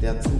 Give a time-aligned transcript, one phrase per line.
[0.00, 0.39] der Zukunft.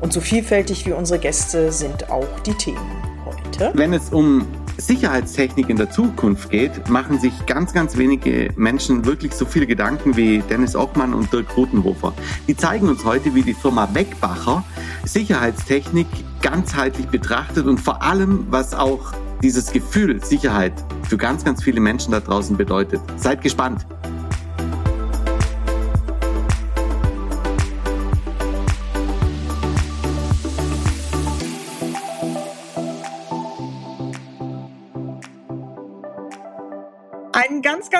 [0.00, 2.78] Und so vielfältig wie unsere Gäste sind auch die Themen
[3.24, 3.72] heute.
[3.74, 4.46] Wenn es um
[4.76, 10.16] Sicherheitstechnik in der Zukunft geht, machen sich ganz, ganz wenige Menschen wirklich so viele Gedanken
[10.16, 12.14] wie Dennis Ockmann und Dirk Rutenhofer.
[12.46, 14.62] Die zeigen uns heute, wie die Firma Wegbacher
[15.04, 16.06] Sicherheitstechnik
[16.42, 19.12] ganzheitlich betrachtet und vor allem, was auch
[19.42, 20.72] dieses Gefühl Sicherheit
[21.08, 23.00] für ganz, ganz viele Menschen da draußen bedeutet.
[23.16, 23.86] Seid gespannt.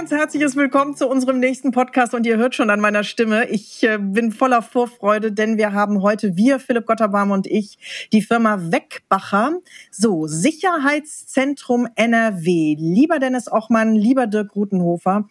[0.09, 3.83] Ganz, herzliches Willkommen zu unserem nächsten Podcast und ihr hört schon an meiner Stimme, ich
[3.83, 8.59] äh, bin voller Vorfreude, denn wir haben heute, wir, Philipp Gotterbaum und ich, die Firma
[8.73, 9.59] Wegbacher.
[9.91, 12.77] So, Sicherheitszentrum NRW.
[12.79, 15.29] Lieber Dennis Ochmann, lieber Dirk Rutenhofer.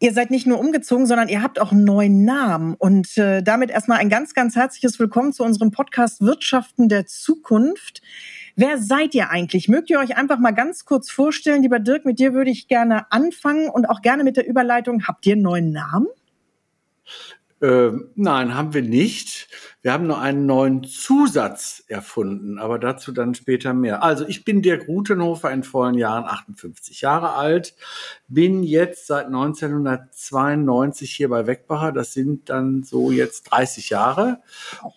[0.00, 2.74] Ihr seid nicht nur umgezogen, sondern ihr habt auch einen neuen Namen.
[2.74, 8.02] Und äh, damit erstmal ein ganz, ganz herzliches Willkommen zu unserem Podcast Wirtschaften der Zukunft.
[8.56, 9.68] Wer seid ihr eigentlich?
[9.68, 11.62] Mögt ihr euch einfach mal ganz kurz vorstellen?
[11.62, 15.06] Lieber Dirk, mit dir würde ich gerne anfangen und auch gerne mit der Überleitung.
[15.06, 16.06] Habt ihr einen neuen Namen?
[17.62, 19.46] Ähm, nein, haben wir nicht.
[19.82, 24.02] Wir haben nur einen neuen Zusatz erfunden, aber dazu dann später mehr.
[24.02, 27.76] Also ich bin Dirk Rutenhofer, in vollen Jahren 58 Jahre alt,
[28.26, 31.92] bin jetzt seit 1992 hier bei Wegbacher.
[31.92, 34.40] Das sind dann so jetzt 30 Jahre.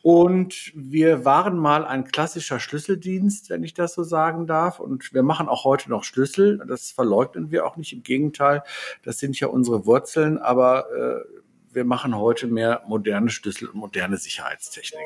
[0.01, 4.79] Und wir waren mal ein klassischer Schlüsseldienst, wenn ich das so sagen darf.
[4.79, 6.63] Und wir machen auch heute noch Schlüssel.
[6.67, 7.93] Das verleugnen wir auch nicht.
[7.93, 8.63] Im Gegenteil,
[9.03, 10.39] das sind ja unsere Wurzeln.
[10.39, 11.44] Aber äh,
[11.75, 15.05] wir machen heute mehr moderne Schlüssel und moderne Sicherheitstechnik.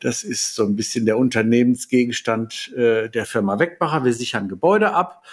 [0.00, 4.04] Das ist so ein bisschen der Unternehmensgegenstand äh, der Firma Wegbacher.
[4.04, 5.24] Wir sichern Gebäude ab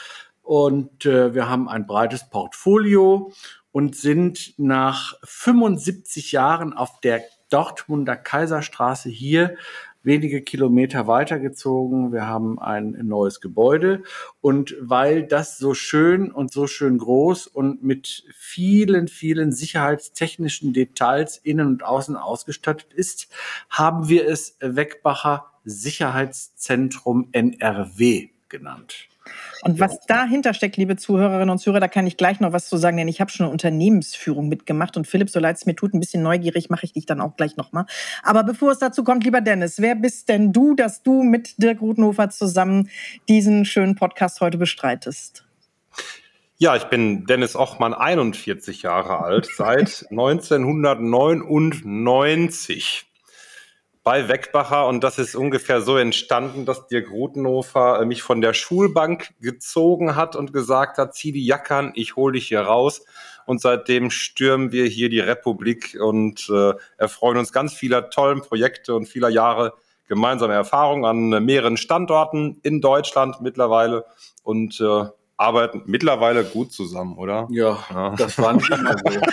[0.42, 3.34] und äh, wir haben ein breites Portfolio
[3.72, 9.58] und sind nach 75 Jahren auf der Dortmunder Kaiserstraße hier
[10.03, 12.12] wenige Kilometer weitergezogen.
[12.12, 14.03] Wir haben ein neues Gebäude.
[14.41, 21.38] Und weil das so schön und so schön groß und mit vielen, vielen sicherheitstechnischen Details
[21.38, 23.29] innen und außen ausgestattet ist,
[23.69, 29.11] haben wir es Wegbacher Sicherheitszentrum NRW genannt.
[29.64, 32.78] Und was dahinter steckt, liebe Zuhörerinnen und Zuhörer, da kann ich gleich noch was zu
[32.78, 35.94] sagen, denn ich habe schon eine Unternehmensführung mitgemacht und Philipp, so leid es mir tut,
[35.94, 37.86] ein bisschen neugierig mache ich dich dann auch gleich nochmal.
[38.24, 41.81] Aber bevor es dazu kommt, lieber Dennis, wer bist denn du, dass du mit Dirk
[41.81, 42.90] Rutenhofer zusammen
[43.30, 45.46] diesen schönen Podcast heute bestreitest?
[46.58, 53.11] Ja, ich bin Dennis Ochmann, 41 Jahre alt, seit 1999
[54.03, 58.53] bei Wegbacher und das ist ungefähr so entstanden, dass Dirk Rutenhofer äh, mich von der
[58.53, 63.06] Schulbank gezogen hat und gesagt hat, zieh die Jacke an, ich hol dich hier raus.
[63.45, 68.95] Und seitdem stürmen wir hier die Republik und äh, erfreuen uns ganz vieler tollen Projekte
[68.95, 69.73] und vieler Jahre
[70.07, 74.06] gemeinsame Erfahrung an mehreren Standorten in Deutschland mittlerweile
[74.44, 75.06] und äh,
[75.41, 77.48] arbeiten mittlerweile gut zusammen, oder?
[77.50, 78.16] Ja, ja.
[78.16, 79.19] das war nicht immer so.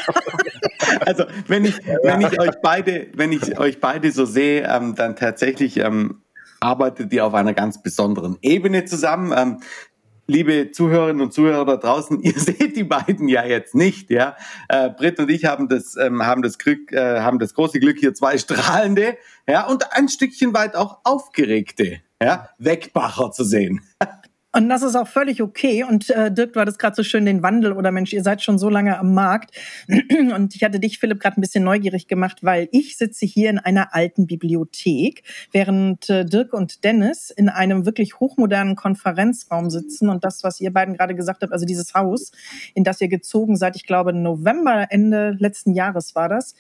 [1.01, 5.17] Also wenn ich, wenn ich euch beide, wenn ich euch beide so sehe, ähm, dann
[5.17, 6.23] tatsächlich ähm,
[6.61, 9.33] arbeitet ihr auf einer ganz besonderen Ebene zusammen.
[9.37, 9.61] Ähm,
[10.27, 14.37] liebe Zuhörerinnen und Zuhörer da draußen, ihr seht die beiden ja jetzt nicht, ja.
[14.69, 17.99] Äh, Britt und ich haben das, ähm, haben das Glück, äh, haben das große Glück,
[17.99, 19.17] hier zwei strahlende,
[19.49, 23.81] ja, und ein Stückchen weit auch aufgeregte, ja, Wegbacher zu sehen.
[24.59, 25.85] Und das ist auch völlig okay.
[25.85, 28.59] Und äh, Dirk, du hattest gerade so schön den Wandel oder Mensch, ihr seid schon
[28.59, 29.57] so lange am Markt.
[30.35, 33.61] Und ich hatte dich, Philipp, gerade ein bisschen neugierig gemacht, weil ich sitze hier in
[33.61, 35.23] einer alten Bibliothek,
[35.53, 40.09] während äh, Dirk und Dennis in einem wirklich hochmodernen Konferenzraum sitzen.
[40.09, 42.33] Und das, was ihr beiden gerade gesagt habt, also dieses Haus,
[42.75, 46.57] in das ihr gezogen seid, ich glaube November, Ende letzten Jahres war das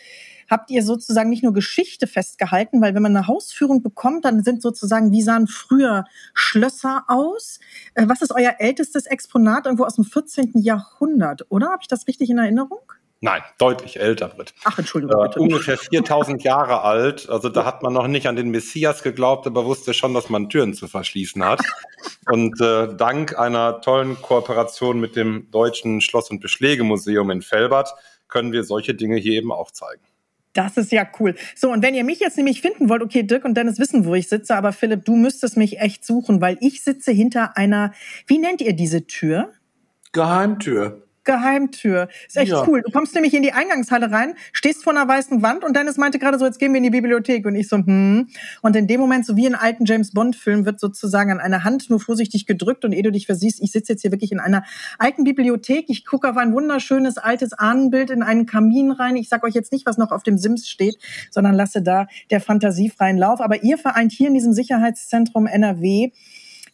[0.48, 4.62] habt ihr sozusagen nicht nur Geschichte festgehalten, weil wenn man eine Hausführung bekommt, dann sind
[4.62, 6.04] sozusagen, wie sahen früher
[6.34, 7.60] Schlösser aus?
[7.94, 10.52] Äh, was ist euer ältestes Exponat irgendwo aus dem 14.
[10.54, 11.68] Jahrhundert, oder?
[11.68, 12.80] Habe ich das richtig in Erinnerung?
[13.20, 14.54] Nein, deutlich älter, Britt.
[14.64, 15.24] Ach, Entschuldigung.
[15.24, 17.28] Äh, ungefähr 4000 Jahre alt.
[17.28, 20.48] Also da hat man noch nicht an den Messias geglaubt, aber wusste schon, dass man
[20.48, 21.60] Türen zu verschließen hat.
[22.30, 27.92] Und äh, dank einer tollen Kooperation mit dem Deutschen Schloss- und Beschlägemuseum in Felbert
[28.28, 30.02] können wir solche Dinge hier eben auch zeigen.
[30.58, 31.36] Das ist ja cool.
[31.54, 34.16] So, und wenn ihr mich jetzt nämlich finden wollt, okay, Dirk und Dennis wissen, wo
[34.16, 37.92] ich sitze, aber Philipp, du müsstest mich echt suchen, weil ich sitze hinter einer,
[38.26, 39.52] wie nennt ihr diese Tür?
[40.10, 41.07] Geheimtür.
[41.28, 42.08] Geheimtür.
[42.26, 42.66] Ist echt ja.
[42.66, 42.80] cool.
[42.80, 46.18] Du kommst nämlich in die Eingangshalle rein, stehst vor einer weißen Wand und Dennis meinte
[46.18, 47.44] gerade so, jetzt gehen wir in die Bibliothek.
[47.44, 48.28] Und ich so, hm.
[48.62, 51.90] Und in dem Moment, so wie in alten James Bond-Filmen, wird sozusagen an einer Hand
[51.90, 54.64] nur vorsichtig gedrückt und ehe du dich versiehst, ich sitze jetzt hier wirklich in einer
[54.98, 55.84] alten Bibliothek.
[55.88, 59.16] Ich gucke auf ein wunderschönes altes Ahnenbild in einen Kamin rein.
[59.16, 60.96] Ich sag euch jetzt nicht, was noch auf dem Sims steht,
[61.30, 63.42] sondern lasse da der Fantasie freien Lauf.
[63.42, 66.10] Aber ihr vereint hier in diesem Sicherheitszentrum NRW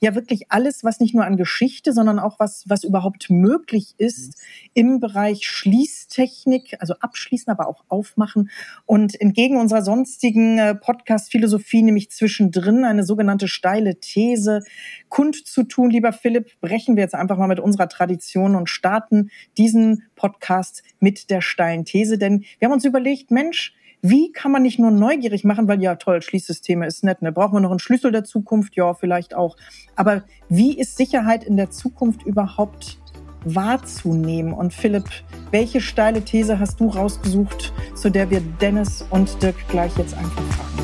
[0.05, 4.41] ja wirklich alles, was nicht nur an Geschichte, sondern auch was, was überhaupt möglich ist
[4.75, 8.51] im Bereich Schließtechnik, also abschließen, aber auch aufmachen.
[8.87, 14.63] Und entgegen unserer sonstigen äh, Podcast-Philosophie, nämlich zwischendrin eine sogenannte steile These
[15.09, 20.83] kundzutun, lieber Philipp, brechen wir jetzt einfach mal mit unserer Tradition und starten diesen Podcast
[21.01, 22.19] mit der steilen These.
[22.19, 23.75] Denn wir haben uns überlegt, Mensch,
[24.07, 27.33] wie kann man nicht nur neugierig machen, weil ja toll, Schließsysteme ist nett, ne?
[27.33, 28.77] Brauchen wir noch einen Schlüssel der Zukunft?
[28.77, 29.57] Ja, vielleicht auch.
[29.97, 32.99] Aber wie ist Sicherheit in der Zukunft überhaupt
[33.47, 34.53] wahrzunehmen?
[34.53, 35.09] Und Philipp,
[35.53, 40.43] welche steile These hast du rausgesucht, zu der wir Dennis und Dirk gleich jetzt einfach
[40.43, 40.75] fragen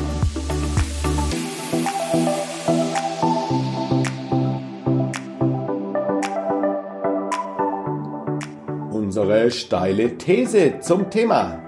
[8.91, 11.63] Unsere steile These zum Thema.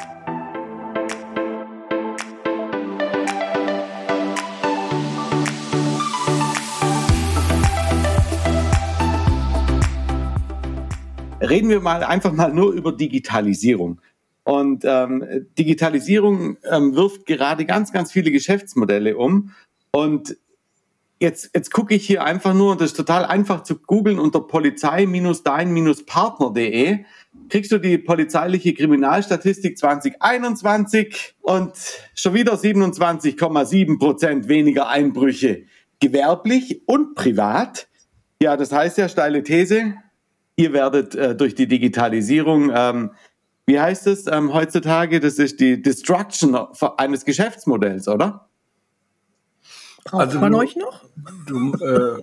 [11.53, 14.01] Reden wir mal einfach mal nur über Digitalisierung.
[14.43, 19.51] Und ähm, Digitalisierung ähm, wirft gerade ganz, ganz viele Geschäftsmodelle um.
[19.91, 20.35] Und
[21.19, 24.41] jetzt, jetzt gucke ich hier einfach nur, und das ist total einfach zu googeln, unter
[24.41, 27.05] polizei-dein-partner.de
[27.49, 31.73] kriegst du die polizeiliche Kriminalstatistik 2021 und
[32.15, 35.65] schon wieder 27,7 Prozent weniger Einbrüche
[35.99, 37.87] gewerblich und privat.
[38.41, 39.93] Ja, das heißt ja, steile These,
[40.55, 43.11] ihr werdet äh, durch die Digitalisierung, ähm,
[43.65, 45.19] wie heißt es ähm, heutzutage?
[45.19, 46.55] Das ist die Destruction
[46.97, 48.49] eines Geschäftsmodells, oder?
[50.03, 51.05] Braucht also man euch noch?
[51.47, 52.21] Du, äh,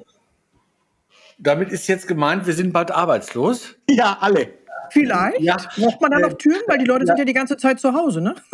[1.39, 3.75] damit ist jetzt gemeint, wir sind bald arbeitslos.
[3.89, 4.61] Ja, alle.
[4.91, 5.41] Vielleicht.
[5.41, 5.57] Ja.
[5.77, 7.07] Braucht man da noch Türen, weil die Leute ja.
[7.07, 8.35] sind ja die ganze Zeit zu Hause, ne?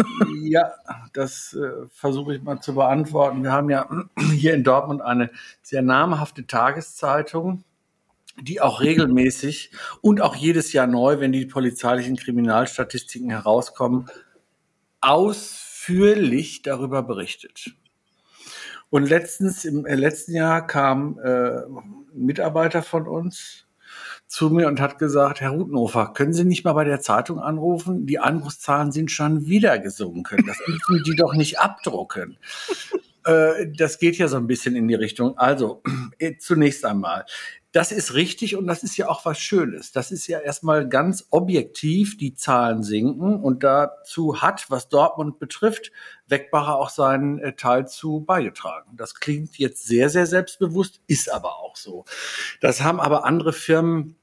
[0.42, 0.74] Ja,
[1.12, 3.42] das äh, versuche ich mal zu beantworten.
[3.42, 3.88] Wir haben ja
[4.34, 5.30] hier in Dortmund eine
[5.62, 7.64] sehr namhafte Tageszeitung,
[8.40, 14.08] die auch regelmäßig und auch jedes Jahr neu, wenn die polizeilichen Kriminalstatistiken herauskommen,
[15.00, 17.76] ausführlich darüber berichtet.
[18.90, 23.66] Und letztens, im äh, letzten Jahr kam äh, ein Mitarbeiter von uns
[24.26, 28.06] zu mir und hat gesagt, Herr Rutenhofer, können Sie nicht mal bei der Zeitung anrufen?
[28.06, 30.44] Die Anrufszahlen sind schon wieder gesunken.
[30.46, 32.38] Das müssen die doch nicht abdrucken.
[33.24, 35.36] Äh, das geht ja so ein bisschen in die Richtung.
[35.38, 35.82] Also,
[36.18, 37.24] äh, zunächst einmal
[37.76, 39.92] das ist richtig und das ist ja auch was Schönes.
[39.92, 45.92] Das ist ja erstmal ganz objektiv, die Zahlen sinken und dazu hat, was Dortmund betrifft,
[46.26, 48.96] Wegbacher auch seinen äh, Teil zu beigetragen.
[48.96, 52.06] Das klingt jetzt sehr, sehr selbstbewusst, ist aber auch so.
[52.62, 54.16] Das haben aber andere Firmen,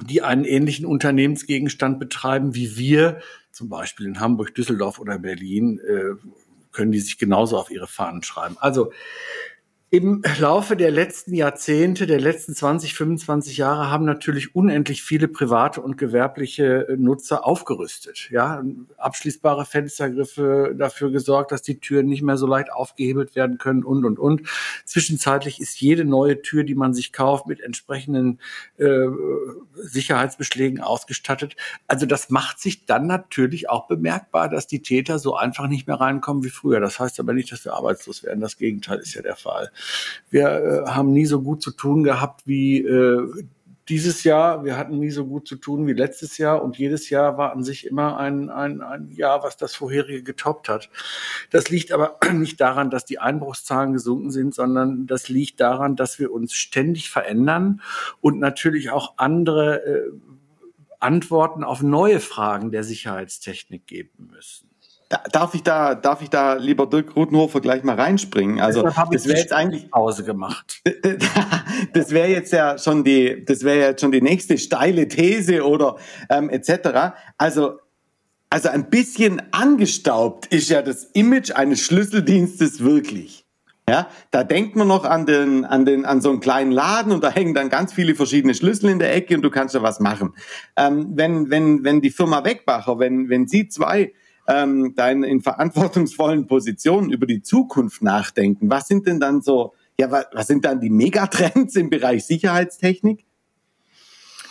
[0.00, 3.20] die einen ähnlichen Unternehmensgegenstand betreiben wie wir,
[3.52, 6.14] zum Beispiel in Hamburg, Düsseldorf oder Berlin, äh,
[6.72, 8.56] können die sich genauso auf ihre Fahnen schreiben.
[8.60, 8.92] Also
[9.94, 15.80] im Laufe der letzten Jahrzehnte, der letzten 20, 25 Jahre haben natürlich unendlich viele private
[15.80, 18.28] und gewerbliche äh, Nutzer aufgerüstet.
[18.32, 18.60] Ja,
[18.96, 24.04] abschließbare Fenstergriffe dafür gesorgt, dass die Türen nicht mehr so leicht aufgehebelt werden können und,
[24.04, 24.48] und, und.
[24.84, 28.40] Zwischenzeitlich ist jede neue Tür, die man sich kauft, mit entsprechenden
[28.78, 29.06] äh,
[29.76, 31.54] Sicherheitsbeschlägen ausgestattet.
[31.86, 36.00] Also das macht sich dann natürlich auch bemerkbar, dass die Täter so einfach nicht mehr
[36.00, 36.80] reinkommen wie früher.
[36.80, 38.40] Das heißt aber nicht, dass wir arbeitslos werden.
[38.40, 39.70] Das Gegenteil ist ja der Fall.
[40.30, 43.44] Wir äh, haben nie so gut zu tun gehabt wie äh,
[43.88, 44.64] dieses Jahr.
[44.64, 47.62] Wir hatten nie so gut zu tun wie letztes Jahr und jedes Jahr war an
[47.62, 50.90] sich immer ein, ein, ein Jahr, was das vorherige getoppt hat.
[51.50, 56.18] Das liegt aber nicht daran, dass die Einbruchszahlen gesunken sind, sondern das liegt daran, dass
[56.18, 57.82] wir uns ständig verändern
[58.20, 60.10] und natürlich auch andere äh,
[61.00, 64.73] Antworten auf neue Fragen der Sicherheitstechnik geben müssen.
[65.30, 68.60] Darf ich da, darf ich da, lieber Dirk Rutenhofer, gleich mal reinspringen?
[68.60, 70.82] Also, das wäre jetzt eigentlich Pause gemacht.
[71.92, 75.96] das wäre jetzt ja schon die, das wäre jetzt schon die nächste steile These oder
[76.30, 77.14] ähm, etc.
[77.36, 77.78] Also,
[78.48, 83.44] also ein bisschen angestaubt ist ja das Image eines Schlüsseldienstes wirklich.
[83.88, 87.22] Ja, da denkt man noch an den, an den, an so einen kleinen Laden und
[87.22, 90.00] da hängen dann ganz viele verschiedene Schlüssel in der Ecke und du kannst da was
[90.00, 90.32] machen.
[90.76, 94.14] Ähm, wenn, wenn, wenn die Firma Wegbacher, wenn, wenn Sie zwei
[94.46, 99.74] ähm, da in, in verantwortungsvollen Positionen über die Zukunft nachdenken, was sind denn dann so,
[99.98, 103.24] ja, was, was sind dann die Megatrends im Bereich Sicherheitstechnik?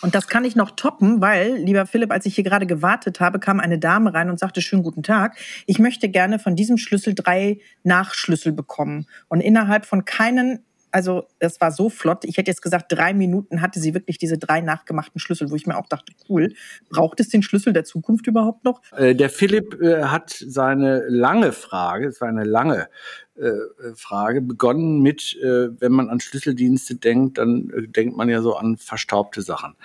[0.03, 3.39] Und das kann ich noch toppen, weil, lieber Philipp, als ich hier gerade gewartet habe,
[3.39, 5.38] kam eine Dame rein und sagte, schönen guten Tag.
[5.65, 9.07] Ich möchte gerne von diesem Schlüssel drei Nachschlüssel bekommen.
[9.29, 12.23] Und innerhalb von keinen also es war so flott.
[12.23, 15.65] Ich hätte jetzt gesagt, drei Minuten hatte sie wirklich diese drei nachgemachten Schlüssel, wo ich
[15.65, 16.53] mir auch dachte, cool,
[16.89, 18.81] braucht es den Schlüssel der Zukunft überhaupt noch?
[18.95, 22.89] Äh, der Philipp äh, hat seine lange Frage, es war eine lange
[23.35, 23.51] äh,
[23.95, 28.55] Frage, begonnen mit, äh, wenn man an Schlüsseldienste denkt, dann äh, denkt man ja so
[28.55, 29.75] an verstaubte Sachen.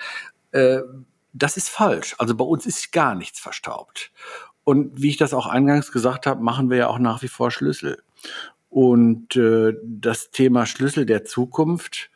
[0.51, 0.81] Äh,
[1.33, 2.15] das ist falsch.
[2.19, 4.11] Also bei uns ist gar nichts verstaubt.
[4.63, 7.49] Und wie ich das auch eingangs gesagt habe, machen wir ja auch nach wie vor
[7.49, 7.97] Schlüssel.
[8.69, 12.11] Und äh, das Thema Schlüssel der Zukunft,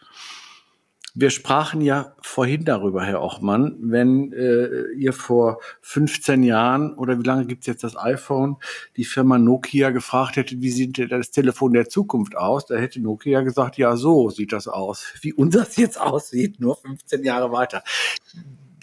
[1.15, 7.23] wir sprachen ja vorhin darüber, Herr Ochmann, wenn äh, ihr vor 15 Jahren oder wie
[7.23, 8.57] lange gibt's jetzt das iPhone,
[8.97, 13.41] die Firma Nokia gefragt hätte, wie sieht das Telefon der Zukunft aus, da hätte Nokia
[13.41, 17.83] gesagt, ja, so sieht das aus, wie unseres jetzt aussieht, nur 15 Jahre weiter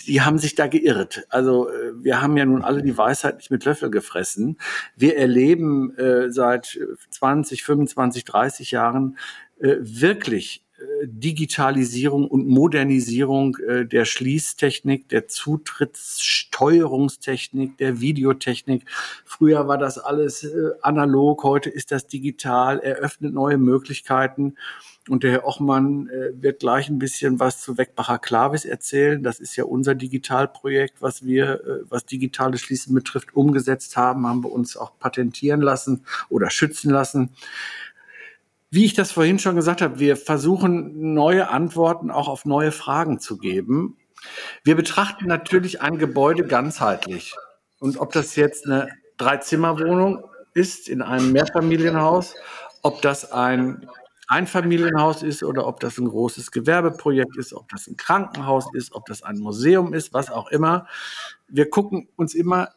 [0.07, 1.25] die haben sich da geirrt.
[1.29, 4.59] Also äh, wir haben ja nun alle die Weisheit nicht mit Löffel gefressen.
[4.97, 6.79] Wir erleben äh, seit
[7.11, 9.19] 20, 25, 30 Jahren
[9.61, 18.85] äh, wirklich äh, Digitalisierung und Modernisierung äh, der Schließtechnik, der Zutrittssteuerungstechnik, der Videotechnik.
[19.25, 24.57] Früher war das alles äh, analog, heute ist das digital, eröffnet neue Möglichkeiten.
[25.11, 29.25] Und der Herr Ochmann äh, wird gleich ein bisschen was zu Wegbacher Klavis erzählen.
[29.25, 34.45] Das ist ja unser Digitalprojekt, was wir, äh, was digitale Schließen betrifft, umgesetzt haben, haben
[34.45, 37.31] wir uns auch patentieren lassen oder schützen lassen.
[38.71, 43.19] Wie ich das vorhin schon gesagt habe, wir versuchen neue Antworten auch auf neue Fragen
[43.19, 43.97] zu geben.
[44.63, 47.35] Wir betrachten natürlich ein Gebäude ganzheitlich.
[47.81, 50.23] Und ob das jetzt eine Dreizimmerwohnung
[50.55, 52.37] ist in einem Mehrfamilienhaus,
[52.83, 53.89] ob das ein
[54.31, 59.07] Einfamilienhaus ist oder ob das ein großes Gewerbeprojekt ist, ob das ein Krankenhaus ist, ob
[59.07, 60.87] das ein Museum ist, was auch immer.
[61.49, 62.69] Wir gucken uns immer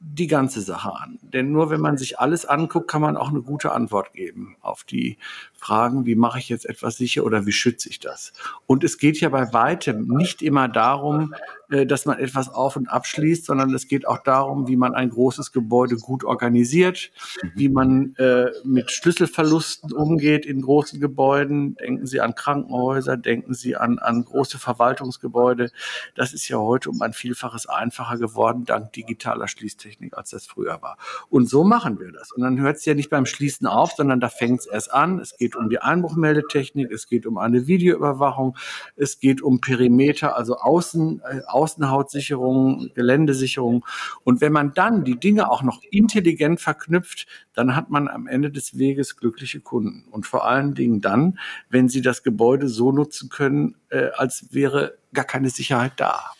[0.00, 1.18] die ganze Sache an.
[1.22, 4.84] Denn nur wenn man sich alles anguckt, kann man auch eine gute Antwort geben auf
[4.84, 5.16] die
[5.54, 8.32] Fragen, wie mache ich jetzt etwas sicher oder wie schütze ich das.
[8.66, 11.34] Und es geht ja bei weitem nicht immer darum,
[11.68, 15.52] dass man etwas auf und abschließt, sondern es geht auch darum, wie man ein großes
[15.52, 17.10] Gebäude gut organisiert,
[17.54, 21.74] wie man äh, mit Schlüsselverlusten umgeht in großen Gebäuden.
[21.76, 25.70] Denken Sie an Krankenhäuser, denken Sie an, an große Verwaltungsgebäude.
[26.14, 30.80] Das ist ja heute um ein Vielfaches einfacher geworden, dank digitaler Schließtechnik, als das früher
[30.82, 30.98] war.
[31.28, 32.32] Und so machen wir das.
[32.32, 35.18] Und dann hört es ja nicht beim Schließen auf, sondern da fängt es erst an.
[35.18, 38.56] Es geht um die Einbruchmeldetechnik, es geht um eine Videoüberwachung,
[38.96, 43.84] es geht um Perimeter, also Außen, äh, Außenhautsicherung, Geländesicherung.
[44.24, 48.50] Und wenn man dann die Dinge auch noch intelligent verknüpft, dann hat man am Ende
[48.50, 50.04] des Weges glückliche Kunden.
[50.10, 51.38] Und vor allen Dingen dann,
[51.70, 56.32] wenn sie das Gebäude so nutzen können, äh, als wäre gar keine Sicherheit da.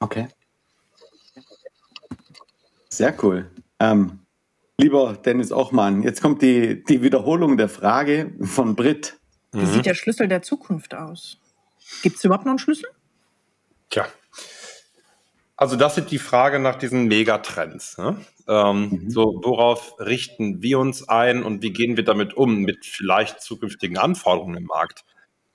[0.00, 0.28] Okay.
[2.90, 3.50] Sehr cool.
[3.78, 4.20] Ähm,
[4.78, 9.16] lieber Dennis Ochmann, jetzt kommt die, die Wiederholung der Frage von Brit.
[9.52, 9.66] Wie mhm.
[9.66, 11.38] sieht der Schlüssel der Zukunft aus?
[12.02, 12.88] Gibt es überhaupt noch einen Schlüssel?
[13.90, 14.06] Tja.
[15.56, 17.98] Also das sind die Frage nach diesen Megatrends.
[17.98, 18.24] Ne?
[18.48, 19.10] Ähm, mhm.
[19.10, 23.98] So, worauf richten wir uns ein und wie gehen wir damit um mit vielleicht zukünftigen
[23.98, 25.04] Anforderungen im Markt?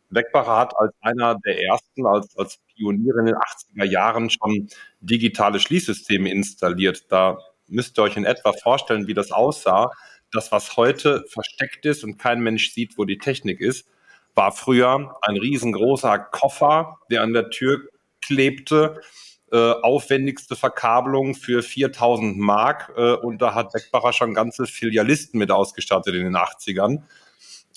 [0.10, 5.60] Wegbacher hat als einer der ersten, als, als Pionier in den 80er Jahren schon digitale
[5.60, 7.12] Schließsysteme installiert.
[7.12, 9.90] Da müsst ihr euch in etwa vorstellen, wie das aussah.
[10.32, 13.88] Das, was heute versteckt ist und kein Mensch sieht, wo die Technik ist,
[14.36, 17.82] war früher ein riesengroßer Koffer, der an der Tür
[18.26, 19.02] klebte,
[19.52, 25.52] äh, aufwendigste Verkabelung für 4000 Mark äh, und da hat Beckbacher schon ganze Filialisten mit
[25.52, 27.04] ausgestattet in den 80ern.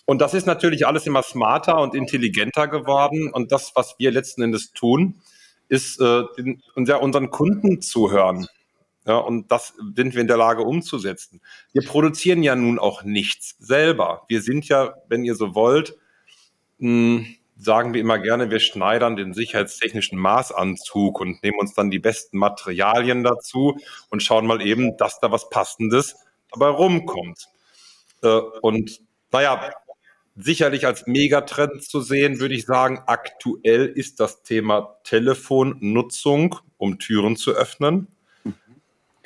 [0.07, 4.43] Und das ist natürlich alles immer smarter und intelligenter geworden und das, was wir letzten
[4.43, 5.21] Endes tun,
[5.69, 8.47] ist äh, den, unseren Kunden zuhören.
[9.07, 11.41] Ja, und das sind wir in der Lage umzusetzen.
[11.73, 14.25] Wir produzieren ja nun auch nichts selber.
[14.29, 15.97] Wir sind ja, wenn ihr so wollt,
[16.79, 17.25] mh,
[17.59, 22.39] sagen wir immer gerne, wir schneidern den sicherheitstechnischen Maßanzug und nehmen uns dann die besten
[22.39, 23.77] Materialien dazu
[24.11, 26.17] und schauen mal eben, dass da was Passendes
[26.53, 27.49] dabei rumkommt.
[28.23, 28.29] Äh,
[28.63, 29.01] und
[29.33, 29.71] naja,
[30.37, 37.37] sicherlich als Megatrend zu sehen, würde ich sagen, aktuell ist das Thema Telefonnutzung, um Türen
[37.37, 38.07] zu öffnen.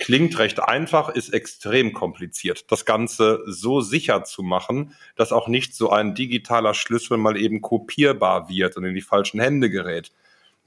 [0.02, 2.72] Klingt recht einfach, ist extrem kompliziert.
[2.72, 7.60] Das Ganze so sicher zu machen, dass auch nicht so ein digitaler Schlüssel mal eben
[7.60, 10.10] kopierbar wird und in die falschen Hände gerät.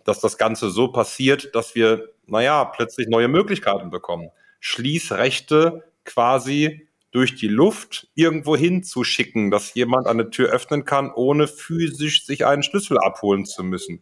[0.06, 4.30] Dass das Ganze so passiert, dass wir, naja, plötzlich neue Möglichkeiten bekommen.
[4.62, 12.26] Schließrechte quasi durch die Luft irgendwo hinzuschicken, dass jemand eine Tür öffnen kann, ohne physisch
[12.26, 14.00] sich einen Schlüssel abholen zu müssen.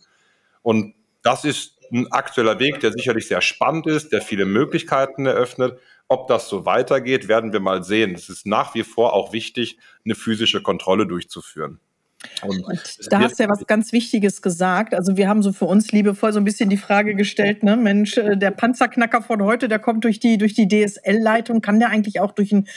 [0.62, 5.80] Und das ist ein aktueller Weg, der sicherlich sehr spannend ist, der viele Möglichkeiten eröffnet.
[6.08, 8.14] Ob das so weitergeht, werden wir mal sehen.
[8.16, 11.80] Es ist nach wie vor auch wichtig, eine physische Kontrolle durchzuführen.
[12.42, 12.64] Und,
[13.10, 14.94] da hast du ja was ganz Wichtiges gesagt.
[14.94, 18.18] Also wir haben so für uns liebevoll so ein bisschen die Frage gestellt, ne, Mensch,
[18.18, 21.62] äh, der Panzerknacker von heute, der kommt durch die, durch die DSL-Leitung.
[21.62, 22.68] Kann der eigentlich auch durch ein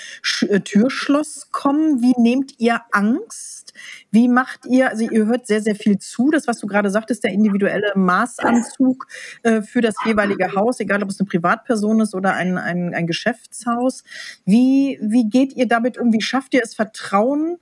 [0.48, 2.02] äh, Türschloss kommen?
[2.02, 3.72] Wie nehmt ihr Angst?
[4.10, 7.24] Wie macht ihr, also ihr hört sehr, sehr viel zu, das, was du gerade sagtest,
[7.24, 9.06] der individuelle Maßanzug
[9.42, 13.06] äh, für das jeweilige Haus, egal ob es eine Privatperson ist oder ein, ein, ein
[13.06, 14.04] Geschäftshaus.
[14.44, 16.12] Wie, wie geht ihr damit um?
[16.12, 17.58] Wie schafft ihr es, Vertrauen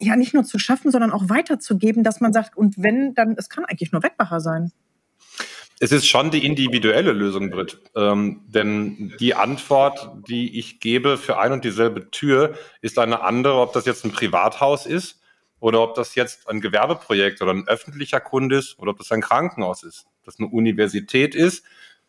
[0.00, 3.48] ja nicht nur zu schaffen, sondern auch weiterzugeben, dass man sagt, und wenn, dann, es
[3.48, 4.72] kann eigentlich nur Wegbacher sein.
[5.82, 7.80] Es ist schon die individuelle Lösung, Britt.
[7.96, 13.60] Ähm, denn die Antwort, die ich gebe für ein und dieselbe Tür, ist eine andere,
[13.60, 15.20] ob das jetzt ein Privathaus ist
[15.58, 19.22] oder ob das jetzt ein Gewerbeprojekt oder ein öffentlicher Kunde ist oder ob das ein
[19.22, 21.64] Krankenhaus ist, das eine Universität ist,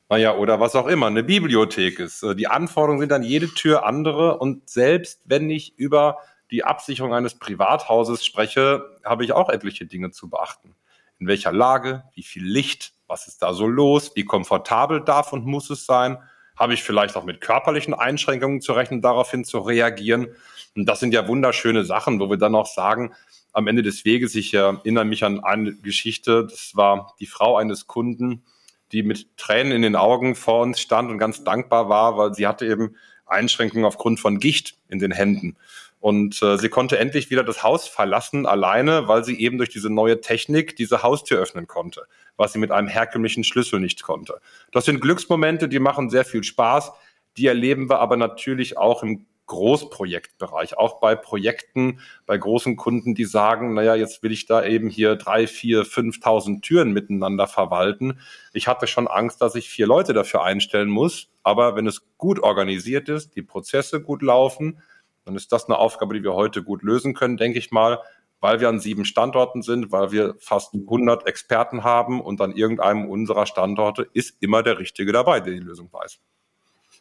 [0.09, 2.23] naja, oder was auch immer, eine Bibliothek ist.
[2.23, 6.17] Äh, die Anforderungen sind an jede Tür andere und selbst wenn ich über
[6.51, 10.75] die Absicherung eines Privathauses spreche, habe ich auch etliche Dinge zu beachten.
[11.19, 15.45] In welcher Lage, wie viel Licht, was ist da so los, wie komfortabel darf und
[15.45, 16.17] muss es sein,
[16.55, 20.27] habe ich vielleicht auch mit körperlichen Einschränkungen zu rechnen, daraufhin zu reagieren.
[20.75, 23.13] Und das sind ja wunderschöne Sachen, wo wir dann auch sagen,
[23.53, 27.87] am Ende des Weges, ich erinnere mich an eine Geschichte, das war die Frau eines
[27.87, 28.43] Kunden,
[28.91, 32.47] die mit Tränen in den Augen vor uns stand und ganz dankbar war, weil sie
[32.47, 32.95] hatte eben
[33.25, 35.57] Einschränkungen aufgrund von Gicht in den Händen.
[36.01, 39.89] Und äh, sie konnte endlich wieder das Haus verlassen, alleine, weil sie eben durch diese
[39.89, 44.41] neue Technik diese Haustür öffnen konnte, was sie mit einem herkömmlichen Schlüssel nicht konnte.
[44.71, 46.91] Das sind Glücksmomente, die machen sehr viel Spaß.
[47.37, 53.25] Die erleben wir aber natürlich auch im Großprojektbereich, auch bei Projekten, bei großen Kunden, die
[53.25, 58.19] sagen, naja, jetzt will ich da eben hier drei, vier, fünftausend Türen miteinander verwalten.
[58.53, 61.27] Ich hatte schon Angst, dass ich vier Leute dafür einstellen muss.
[61.43, 64.81] Aber wenn es gut organisiert ist, die Prozesse gut laufen,
[65.25, 67.99] dann ist das eine Aufgabe, die wir heute gut lösen können, denke ich mal,
[68.39, 73.07] weil wir an sieben Standorten sind, weil wir fast 100 Experten haben und an irgendeinem
[73.07, 76.19] unserer Standorte ist immer der Richtige dabei, der die Lösung weiß.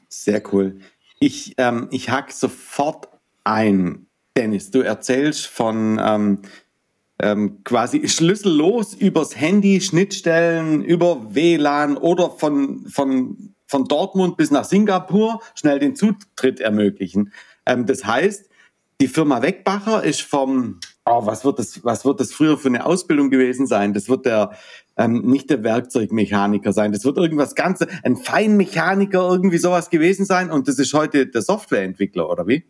[0.09, 0.80] Sehr cool.
[1.18, 3.09] Ich, ähm, ich hack sofort
[3.44, 4.06] ein,
[4.37, 4.70] Dennis.
[4.70, 6.42] Du erzählst von ähm,
[7.22, 14.64] ähm, quasi schlüssellos übers Handy, Schnittstellen, über WLAN oder von, von, von Dortmund bis nach
[14.64, 17.33] Singapur schnell den Zutritt ermöglichen.
[17.66, 18.49] Ähm, das heißt,
[19.01, 22.85] die Firma Wegbacher ist vom, oh, was wird das, was wird das früher für eine
[22.85, 23.94] Ausbildung gewesen sein?
[23.94, 24.51] Das wird der,
[24.96, 26.92] ähm, nicht der Werkzeugmechaniker sein.
[26.92, 30.51] Das wird irgendwas ganz, ein Feinmechaniker, irgendwie sowas gewesen sein.
[30.51, 32.64] Und das ist heute der Softwareentwickler, oder wie?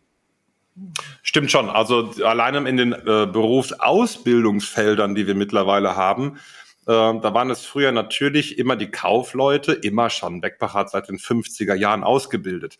[1.22, 1.68] Stimmt schon.
[1.68, 6.38] Also alleine in den äh, Berufsausbildungsfeldern, die wir mittlerweile haben,
[6.86, 10.40] äh, da waren es früher natürlich immer die Kaufleute, immer schon.
[10.40, 12.78] Beckbach hat seit den 50er Jahren ausgebildet.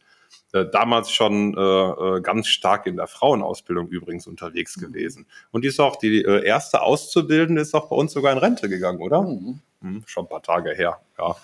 [0.53, 4.81] Äh, damals schon äh, äh, ganz stark in der Frauenausbildung übrigens unterwegs mhm.
[4.81, 5.27] gewesen.
[5.53, 8.69] Und die ist auch die äh, erste Auszubildende, ist auch bei uns sogar in Rente
[8.69, 9.23] gegangen, oder?
[9.23, 9.61] Mhm.
[9.81, 11.37] Hm, schon ein paar Tage her, ja.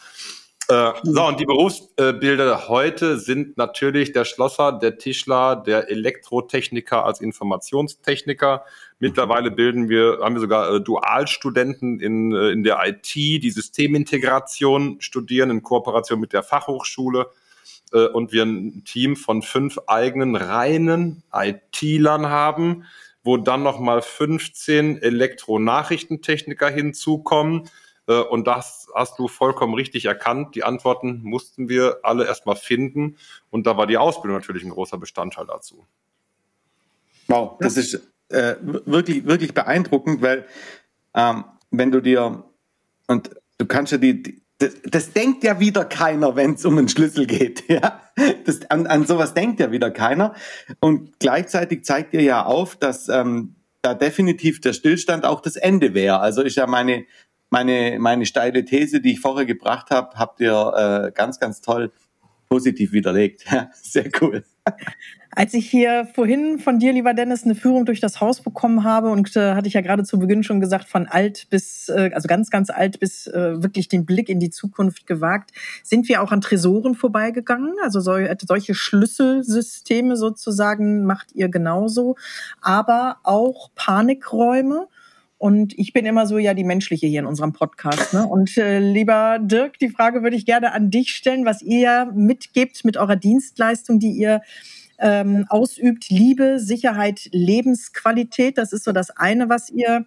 [0.69, 7.21] Äh, so, und die Berufsbilder heute sind natürlich der Schlosser, der Tischler, der Elektrotechniker als
[7.21, 8.65] Informationstechniker.
[8.99, 15.51] Mittlerweile bilden wir, haben wir sogar äh, Dualstudenten in, in der IT, die Systemintegration studieren
[15.51, 17.31] in Kooperation mit der Fachhochschule
[17.97, 22.85] äh, und wir ein Team von fünf eigenen reinen IT-Lern haben,
[23.25, 27.71] wo dann nochmal 15 Elektronachrichtentechniker hinzukommen.
[28.07, 30.55] Äh, und das hast du vollkommen richtig erkannt.
[30.55, 33.17] Die Antworten mussten wir alle erstmal finden.
[33.51, 35.87] Und da war die Ausbildung natürlich ein großer Bestandteil dazu.
[37.29, 37.95] Wow, das ist
[38.29, 40.47] äh, wirklich, wirklich beeindruckend, weil
[41.15, 42.45] ähm, wenn du dir,
[43.09, 46.79] und du kannst ja die, die das, das denkt ja wieder keiner, wenn es um
[46.79, 47.65] einen Schlüssel geht.
[47.69, 48.01] Ja?
[48.45, 50.35] Das, an, an sowas denkt ja wieder keiner.
[50.81, 55.93] Und gleichzeitig zeigt ihr ja auf, dass ähm, da definitiv der Stillstand auch das Ende
[55.93, 56.21] wäre.
[56.21, 57.05] Also ist ja meine,
[57.51, 61.93] meine, meine steile These, die ich vorher gebracht habe, habt ihr äh, ganz, ganz toll
[62.49, 63.45] positiv widerlegt.
[63.51, 64.45] Ja, sehr cool.
[65.39, 69.11] Als ich hier vorhin von dir, lieber Dennis, eine Führung durch das Haus bekommen habe
[69.11, 72.27] und äh, hatte ich ja gerade zu Beginn schon gesagt, von alt bis, äh, also
[72.27, 76.33] ganz, ganz alt bis äh, wirklich den Blick in die Zukunft gewagt, sind wir auch
[76.33, 77.75] an Tresoren vorbeigegangen.
[77.83, 78.17] Also so,
[78.49, 82.17] solche Schlüsselsysteme sozusagen macht ihr genauso,
[82.63, 84.89] aber auch Panikräume.
[85.37, 88.15] Und ich bin immer so ja die menschliche hier in unserem Podcast.
[88.15, 88.27] Ne?
[88.27, 92.87] Und äh, lieber Dirk, die Frage würde ich gerne an dich stellen, was ihr mitgebt
[92.87, 94.41] mit eurer Dienstleistung, die ihr
[94.99, 96.09] ähm, ausübt.
[96.09, 98.59] Liebe, Sicherheit, Lebensqualität.
[98.59, 100.07] Das ist so das eine, was ihr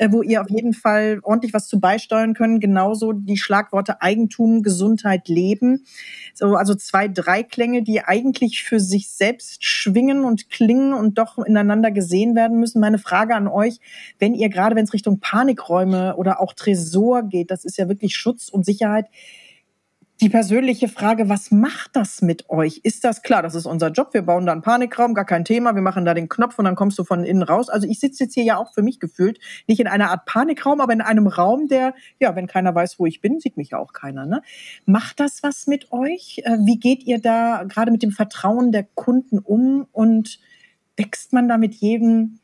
[0.00, 2.62] äh, wo ihr auf jeden Fall ordentlich was zu beisteuern könnt.
[2.62, 5.84] Genauso die Schlagworte Eigentum, Gesundheit, Leben.
[6.32, 11.90] So, also zwei Dreiklänge, die eigentlich für sich selbst schwingen und klingen und doch ineinander
[11.90, 12.80] gesehen werden müssen.
[12.80, 13.78] Meine Frage an euch,
[14.18, 18.16] wenn ihr gerade, wenn es Richtung Panikräume oder auch Tresor geht, das ist ja wirklich
[18.16, 19.04] Schutz und Sicherheit,
[20.20, 22.80] die persönliche Frage, was macht das mit euch?
[22.82, 23.42] Ist das klar?
[23.42, 24.12] Das ist unser Job.
[24.12, 25.74] Wir bauen da einen Panikraum, gar kein Thema.
[25.74, 27.70] Wir machen da den Knopf und dann kommst du von innen raus.
[27.70, 30.80] Also ich sitze jetzt hier ja auch für mich gefühlt nicht in einer Art Panikraum,
[30.82, 33.78] aber in einem Raum, der, ja, wenn keiner weiß, wo ich bin, sieht mich ja
[33.78, 34.26] auch keiner.
[34.26, 34.42] Ne?
[34.84, 36.42] Macht das was mit euch?
[36.44, 40.38] Äh, wie geht ihr da gerade mit dem Vertrauen der Kunden um und
[40.96, 42.40] wächst man da mit jedem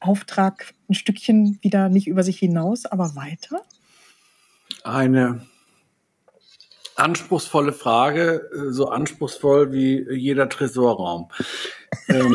[0.00, 3.60] Auftrag ein Stückchen wieder nicht über sich hinaus, aber weiter?
[4.84, 5.42] Eine
[6.98, 11.30] anspruchsvolle Frage, äh, so anspruchsvoll wie jeder Tresorraum.
[12.08, 12.34] ähm,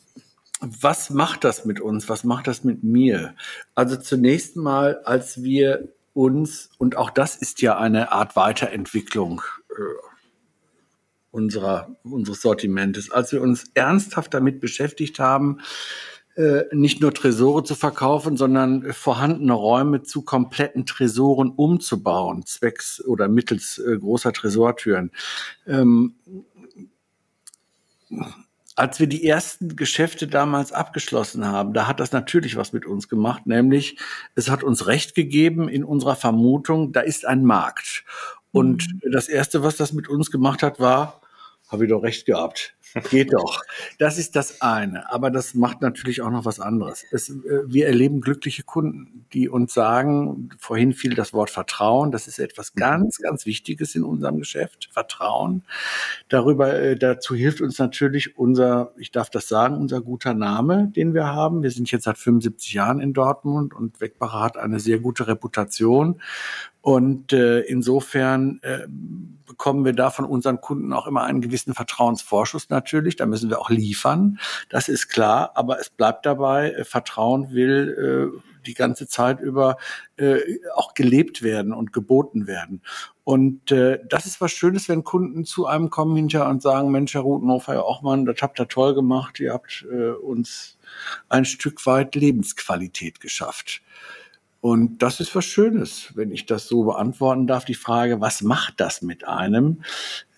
[0.60, 2.08] was macht das mit uns?
[2.08, 3.34] Was macht das mit mir?
[3.74, 9.74] Also zunächst mal, als wir uns, und auch das ist ja eine Art Weiterentwicklung äh,
[11.30, 15.60] unserer, unseres Sortimentes, als wir uns ernsthaft damit beschäftigt haben,
[16.38, 23.26] äh, nicht nur Tresore zu verkaufen, sondern vorhandene Räume zu kompletten Tresoren umzubauen, zwecks oder
[23.26, 25.10] mittels äh, großer Tresortüren.
[25.66, 26.14] Ähm,
[28.76, 33.08] als wir die ersten Geschäfte damals abgeschlossen haben, da hat das natürlich was mit uns
[33.08, 33.98] gemacht, nämlich
[34.36, 38.04] es hat uns recht gegeben in unserer Vermutung, da ist ein Markt.
[38.52, 39.10] Und mhm.
[39.10, 41.20] das Erste, was das mit uns gemacht hat, war,
[41.66, 42.76] habe ich doch recht gehabt.
[43.10, 43.62] Geht doch.
[43.98, 45.10] Das ist das eine.
[45.12, 47.04] Aber das macht natürlich auch noch was anderes.
[47.10, 52.10] Es, äh, wir erleben glückliche Kunden, die uns sagen, vorhin fiel das Wort Vertrauen.
[52.10, 52.80] Das ist etwas mhm.
[52.80, 54.88] ganz, ganz Wichtiges in unserem Geschäft.
[54.92, 55.62] Vertrauen.
[56.28, 61.14] Darüber, äh, dazu hilft uns natürlich unser, ich darf das sagen, unser guter Name, den
[61.14, 61.62] wir haben.
[61.62, 66.20] Wir sind jetzt seit 75 Jahren in Dortmund und Wegbacher hat eine sehr gute Reputation.
[66.80, 68.86] Und äh, insofern äh,
[69.48, 73.16] bekommen wir da von unseren Kunden auch immer einen gewissen Vertrauensvorschuss natürlich.
[73.16, 74.38] Da müssen wir auch liefern.
[74.68, 75.52] Das ist klar.
[75.54, 79.78] Aber es bleibt dabei, äh, Vertrauen will äh, die ganze Zeit über
[80.16, 80.38] äh,
[80.74, 82.82] auch gelebt werden und geboten werden.
[83.24, 87.14] Und äh, das ist was Schönes, wenn Kunden zu einem kommen hinterher und sagen, Mensch,
[87.14, 89.40] Herr Rutenhofer, Herr Ochmann, das habt ihr toll gemacht.
[89.40, 90.78] Ihr habt äh, uns
[91.28, 93.82] ein Stück weit Lebensqualität geschafft.
[94.60, 97.64] Und das ist was Schönes, wenn ich das so beantworten darf.
[97.64, 99.82] Die Frage, was macht das mit einem?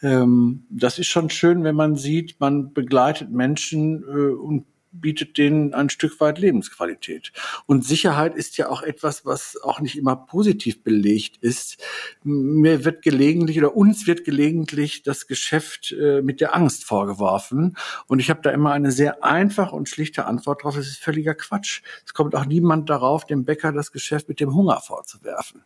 [0.03, 5.73] Ähm, das ist schon schön, wenn man sieht, man begleitet Menschen äh, und bietet denen
[5.73, 7.33] ein Stück weit Lebensqualität.
[7.67, 11.79] Und Sicherheit ist ja auch etwas, was auch nicht immer positiv belegt ist.
[12.25, 17.77] Mir wird gelegentlich oder uns wird gelegentlich das Geschäft äh, mit der Angst vorgeworfen.
[18.07, 20.77] Und ich habe da immer eine sehr einfache und schlichte Antwort drauf.
[20.77, 21.83] Es ist völliger Quatsch.
[22.05, 25.63] Es kommt auch niemand darauf, dem Bäcker das Geschäft mit dem Hunger vorzuwerfen.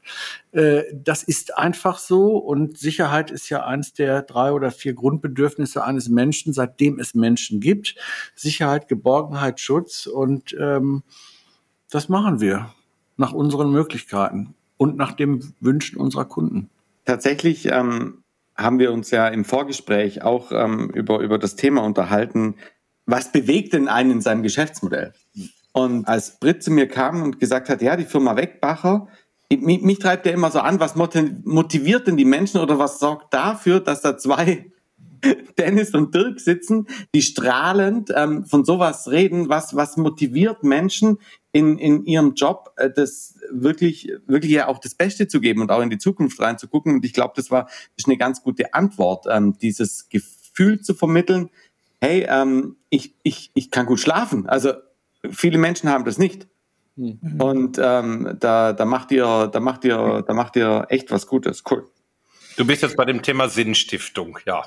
[0.53, 2.37] Äh, das ist einfach so.
[2.37, 7.61] Und Sicherheit ist ja eines der drei oder vier Grundbedürfnisse eines Menschen, seitdem es Menschen
[7.61, 7.95] gibt.
[8.35, 11.05] Sicherheit, Geborgenheit, Geborgenheit, Schutz und ähm,
[11.89, 12.75] das machen wir
[13.17, 16.69] nach unseren Möglichkeiten und nach dem Wünschen unserer Kunden.
[17.05, 18.25] Tatsächlich ähm,
[18.57, 22.57] haben wir uns ja im Vorgespräch auch ähm, über, über das Thema unterhalten,
[23.07, 25.13] was bewegt denn einen in seinem Geschäftsmodell?
[25.73, 29.07] Und als Brit zu mir kam und gesagt hat, ja, die Firma Wegbacher,
[29.49, 33.33] mich, mich treibt ja immer so an, was motiviert denn die Menschen oder was sorgt
[33.33, 34.73] dafür, dass da zwei
[35.59, 41.19] Dennis und Dirk sitzen, die strahlend ähm, von sowas reden, was, was motiviert Menschen
[41.53, 45.71] in, in ihrem Job, äh, das wirklich, wirklich ja auch das Beste zu geben und
[45.71, 46.95] auch in die Zukunft reinzugucken.
[46.95, 50.95] Und ich glaube, das war das ist eine ganz gute Antwort, ähm, dieses Gefühl zu
[50.95, 51.51] vermitteln,
[52.01, 54.47] hey, ähm, ich, ich, ich kann gut schlafen.
[54.47, 54.73] Also
[55.31, 56.49] viele Menschen haben das nicht.
[56.97, 57.41] Mhm.
[57.41, 61.63] Und ähm, da, da macht ihr, da macht ihr, da macht ihr echt was Gutes.
[61.71, 61.89] Cool.
[62.57, 64.65] Du bist jetzt bei dem Thema Sinnstiftung, ja.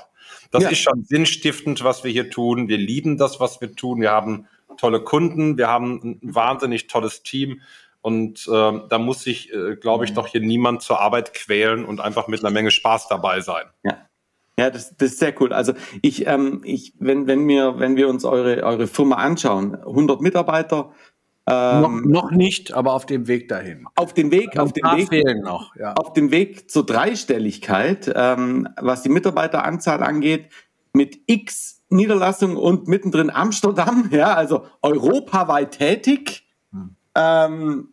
[0.50, 0.70] Das ja.
[0.70, 2.68] ist schon sinnstiftend, was wir hier tun.
[2.68, 4.00] Wir lieben das, was wir tun.
[4.00, 4.46] Wir haben
[4.78, 7.60] tolle Kunden, wir haben ein wahnsinnig tolles Team.
[8.00, 12.00] Und äh, da muss sich, äh, glaube ich, doch hier niemand zur Arbeit quälen und
[12.00, 13.64] einfach mit einer Menge Spaß dabei sein.
[13.82, 14.08] Ja.
[14.58, 15.52] Ja, das, das ist sehr cool.
[15.52, 20.20] Also ich, ähm, ich, wenn, wenn wir, wenn wir uns eure, eure Firma anschauen, 100
[20.20, 20.92] Mitarbeiter,
[21.50, 23.86] ähm, noch, noch, nicht, aber auf dem Weg dahin.
[23.94, 25.94] Auf dem Weg, auf dem Weg, fehlen noch, ja.
[25.94, 30.48] auf dem Weg zur Dreistelligkeit, ähm, was die Mitarbeiteranzahl angeht,
[30.92, 36.46] mit X Niederlassungen und mittendrin Amsterdam, ja, also europaweit tätig.
[36.70, 36.96] Hm.
[37.14, 37.88] Ähm,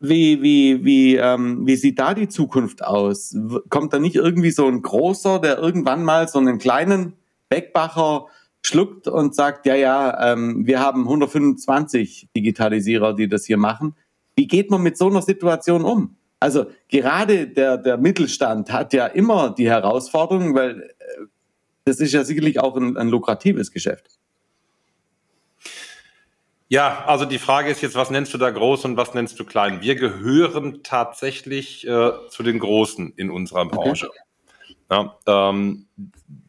[0.00, 3.34] wie, wie, wie, ähm, wie sieht da die Zukunft aus?
[3.70, 7.14] Kommt da nicht irgendwie so ein großer, der irgendwann mal so einen kleinen
[7.48, 8.26] Beckbacher
[8.66, 13.94] schluckt und sagt, ja, ja, ähm, wir haben 125 Digitalisierer, die das hier machen.
[14.36, 16.16] Wie geht man mit so einer Situation um?
[16.40, 21.26] Also gerade der, der Mittelstand hat ja immer die Herausforderung, weil äh,
[21.84, 24.18] das ist ja sicherlich auch ein, ein lukratives Geschäft.
[26.68, 29.44] Ja, also die Frage ist jetzt, was nennst du da groß und was nennst du
[29.44, 29.82] klein?
[29.82, 34.08] Wir gehören tatsächlich äh, zu den Großen in unserer Branche.
[34.08, 34.18] Okay.
[34.90, 35.86] Ja, ähm,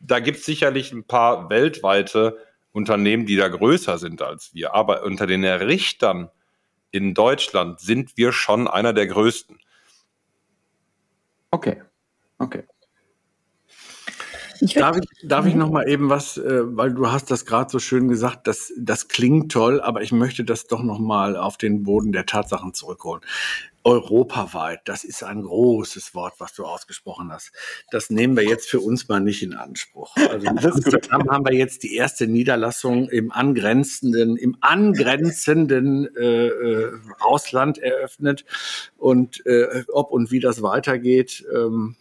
[0.07, 2.37] da gibt es sicherlich ein paar weltweite
[2.71, 4.75] Unternehmen, die da größer sind als wir.
[4.75, 6.29] Aber unter den Richtern
[6.91, 9.59] in Deutschland sind wir schon einer der größten.
[11.51, 11.81] Okay.
[12.37, 12.63] Okay.
[14.61, 15.59] Ich darf ich, darf ich mhm.
[15.59, 19.07] noch mal eben was, äh, weil du hast das gerade so schön gesagt, das, das
[19.07, 23.21] klingt toll, aber ich möchte das doch noch mal auf den Boden der Tatsachen zurückholen.
[23.85, 27.51] Europaweit, das ist ein großes Wort, was du ausgesprochen hast.
[27.91, 30.15] Das nehmen wir jetzt für uns mal nicht in Anspruch.
[30.17, 36.91] Also in Amsterdam haben wir jetzt die erste Niederlassung im angrenzenden, im angrenzenden äh, äh,
[37.19, 38.43] Ausland eröffnet.
[38.97, 41.95] Und äh, ob und wie das weitergeht, ähm,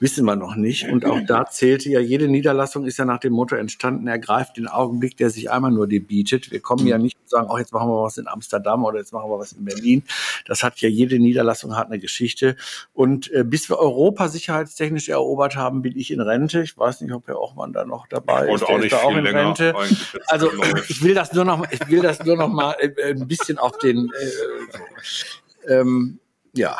[0.00, 0.88] wissen wir noch nicht.
[0.88, 4.68] Und auch da zählte ja, jede Niederlassung ist ja nach dem Motto entstanden, ergreift den
[4.68, 6.50] Augenblick, der sich einmal nur dir bietet.
[6.50, 9.12] Wir kommen ja nicht und sagen, oh, jetzt machen wir was in Amsterdam oder jetzt
[9.12, 10.02] machen wir was in Berlin.
[10.46, 12.56] Das hat ja jede Niederlassung hat eine Geschichte.
[12.94, 16.62] Und äh, bis wir Europa sicherheitstechnisch erobert haben, bin ich in Rente.
[16.62, 18.62] Ich weiß nicht, ob Herr Ochmann da noch dabei ist.
[18.64, 19.74] Auch, nicht ist auch in Rente.
[20.26, 20.50] Also
[20.88, 23.78] ich will das nur noch, ich will das nur noch mal äh, ein bisschen auf
[23.78, 24.26] den, äh,
[24.72, 25.72] so.
[25.72, 26.18] ähm,
[26.54, 26.76] ja.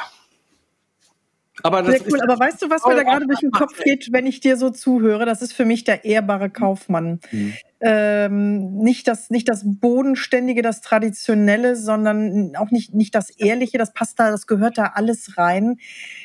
[1.62, 2.20] Aber das Sehr cool.
[2.20, 4.70] Aber weißt du, was mir da gerade durch den Kopf geht, wenn ich dir so
[4.70, 5.26] zuhöre?
[5.26, 7.20] Das ist für mich der ehrbare Kaufmann.
[7.30, 7.54] Mhm.
[7.80, 13.92] Ähm, nicht, das, nicht das Bodenständige, das Traditionelle, sondern auch nicht, nicht das Ehrliche, das
[13.92, 15.76] passt da, das gehört da alles rein.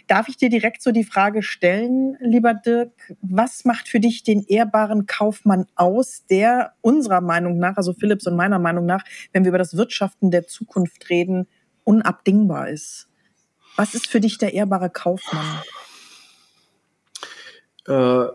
[0.07, 4.43] Darf ich dir direkt so die Frage stellen, lieber Dirk, was macht für dich den
[4.43, 9.49] ehrbaren Kaufmann aus, der unserer Meinung nach, also Philips und meiner Meinung nach, wenn wir
[9.49, 11.47] über das Wirtschaften der Zukunft reden,
[11.83, 13.09] unabdingbar ist?
[13.75, 15.61] Was ist für dich der ehrbare Kaufmann?
[17.87, 18.25] Äh,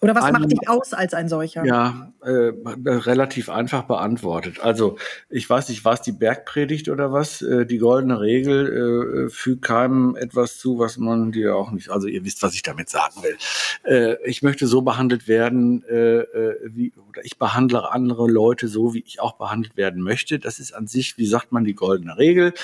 [0.00, 1.64] Oder was macht dich aus als ein solcher?
[1.64, 2.52] Ja, äh,
[2.84, 4.60] relativ einfach beantwortet.
[4.60, 4.96] Also
[5.30, 7.42] ich weiß nicht, war es die Bergpredigt oder was?
[7.42, 11.90] Äh, die goldene Regel äh, fügt keinem etwas zu, was man dir auch nicht.
[11.90, 13.36] Also ihr wisst, was ich damit sagen will.
[13.84, 18.94] Äh, ich möchte so behandelt werden, äh, äh, wie oder ich behandle andere Leute so,
[18.94, 20.38] wie ich auch behandelt werden möchte.
[20.38, 22.54] Das ist an sich, wie sagt man, die goldene Regel.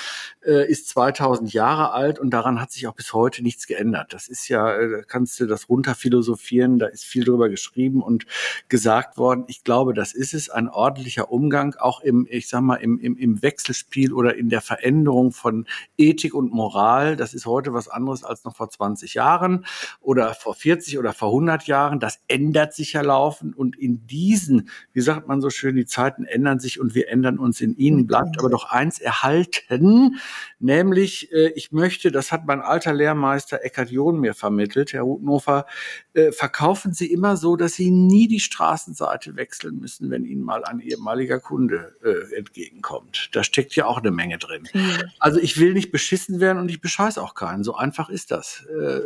[0.45, 4.13] Äh, ist 2000 Jahre alt und daran hat sich auch bis heute nichts geändert.
[4.13, 6.79] Das ist ja, äh, kannst du das runterphilosophieren.
[6.79, 8.25] Da ist viel drüber geschrieben und
[8.67, 9.45] gesagt worden.
[9.47, 13.17] Ich glaube, das ist es, ein ordentlicher Umgang, auch im, ich sag mal, im, im,
[13.17, 17.15] im Wechselspiel oder in der Veränderung von Ethik und Moral.
[17.15, 19.65] Das ist heute was anderes als noch vor 20 Jahren
[20.01, 21.99] oder vor 40 oder vor 100 Jahren.
[21.99, 26.25] Das ändert sich ja laufend und in diesen, wie sagt man so schön, die Zeiten
[26.25, 28.07] ändern sich und wir ändern uns in ihnen.
[28.07, 30.19] Bleibt aber doch eins erhalten,
[30.59, 35.65] nämlich äh, ich möchte, das hat mein alter Lehrmeister Eckhard John mir vermittelt, Herr Rutnofer,
[36.13, 36.31] äh,
[36.79, 40.79] verkaufen Sie immer so, dass Sie nie die Straßenseite wechseln müssen, wenn Ihnen mal ein
[40.79, 43.29] ehemaliger Kunde äh, entgegenkommt.
[43.33, 44.67] Da steckt ja auch eine Menge drin.
[44.73, 45.03] Mhm.
[45.19, 47.63] Also ich will nicht beschissen werden und ich bescheiß auch keinen.
[47.63, 48.65] So einfach ist das.
[48.67, 49.01] Äh,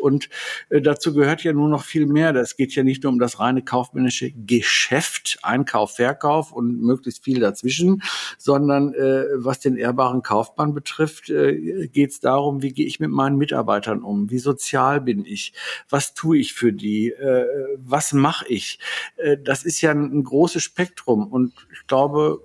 [0.00, 0.28] und
[0.70, 2.32] äh, dazu gehört ja nur noch viel mehr.
[2.32, 7.40] Das geht ja nicht nur um das reine kaufmännische Geschäft, Einkauf, Verkauf und möglichst viel
[7.40, 8.02] dazwischen,
[8.38, 13.10] sondern äh, was den ehrbaren Kaufmann betrifft, äh, geht es darum, wie gehe ich mit
[13.10, 14.30] meinen Mitarbeitern um?
[14.30, 15.52] Wie sozial bin ich?
[15.88, 17.07] Was tue ich für die?
[17.10, 17.44] Äh,
[17.78, 18.78] was mache ich?
[19.16, 22.40] Äh, das ist ja ein, ein großes Spektrum und ich glaube,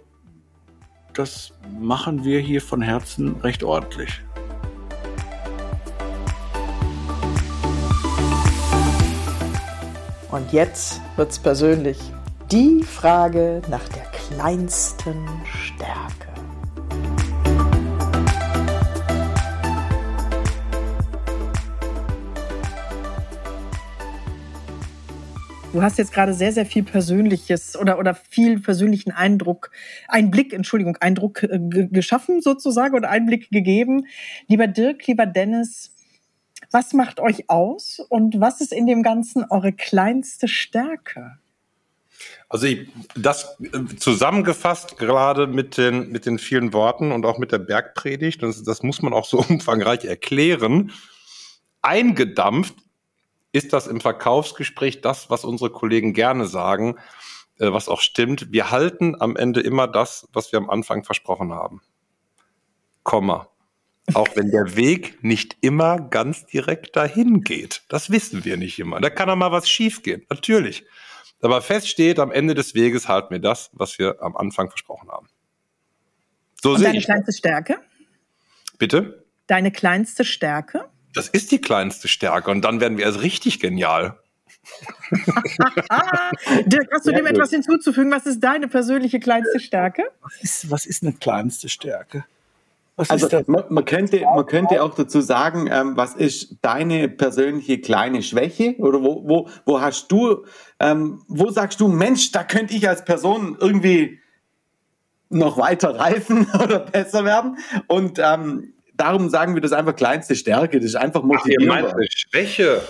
[1.13, 4.21] das machen wir hier von Herzen recht ordentlich.
[10.31, 11.99] Und jetzt wird's persönlich.
[12.51, 16.32] Die Frage nach der kleinsten Stärke.
[25.73, 29.71] Du hast jetzt gerade sehr, sehr viel Persönliches oder, oder viel persönlichen Eindruck,
[30.07, 31.59] Einblick, Entschuldigung, Eindruck äh,
[31.89, 34.05] geschaffen sozusagen oder Einblick gegeben.
[34.47, 35.91] Lieber Dirk, lieber Dennis,
[36.69, 41.39] was macht euch aus und was ist in dem Ganzen eure kleinste Stärke?
[42.49, 47.51] Also ich, das äh, zusammengefasst gerade mit den, mit den vielen Worten und auch mit
[47.51, 50.91] der Bergpredigt, das, das muss man auch so umfangreich erklären,
[51.81, 52.75] eingedampft
[53.53, 56.97] ist das im Verkaufsgespräch das, was unsere Kollegen gerne sagen,
[57.59, 58.51] äh, was auch stimmt.
[58.51, 61.81] Wir halten am Ende immer das, was wir am Anfang versprochen haben.
[63.03, 63.47] Komma.
[64.13, 67.83] Auch wenn der Weg nicht immer ganz direkt dahin geht.
[67.87, 68.99] Das wissen wir nicht immer.
[68.99, 70.25] Da kann auch mal was schiefgehen.
[70.29, 70.83] Natürlich.
[71.41, 75.09] Aber fest steht, am Ende des Weges halten wir das, was wir am Anfang versprochen
[75.09, 75.27] haben.
[76.61, 77.79] So Und deine kleinste Stärke?
[78.79, 79.25] Bitte?
[79.47, 80.89] Deine kleinste Stärke?
[81.13, 84.17] Das ist die kleinste Stärke und dann werden wir erst richtig genial.
[86.65, 88.11] Dirk, hast du dem etwas hinzuzufügen?
[88.11, 90.03] Was ist deine persönliche kleinste Stärke?
[90.21, 92.25] Was ist, was ist eine kleinste Stärke?
[92.95, 97.81] Was also man, man, könnte, man könnte auch dazu sagen, ähm, was ist deine persönliche
[97.81, 98.75] kleine Schwäche?
[98.77, 100.45] Oder wo, wo, wo hast du,
[100.79, 104.19] ähm, wo sagst du, Mensch, da könnte ich als Person irgendwie
[105.29, 107.57] noch weiter reifen oder besser werden?
[107.87, 110.79] Und ähm, darum sagen wir das einfach kleinste Stärke.
[110.79, 111.93] Das ist einfach motivierend.
[112.09, 112.81] Schwäche.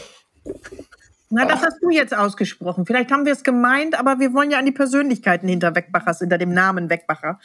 [1.36, 2.86] Na, das hast du jetzt ausgesprochen.
[2.86, 6.38] Vielleicht haben wir es gemeint, aber wir wollen ja an die Persönlichkeiten hinter Wegbachers, hinter
[6.38, 7.39] dem Namen Wegbacher.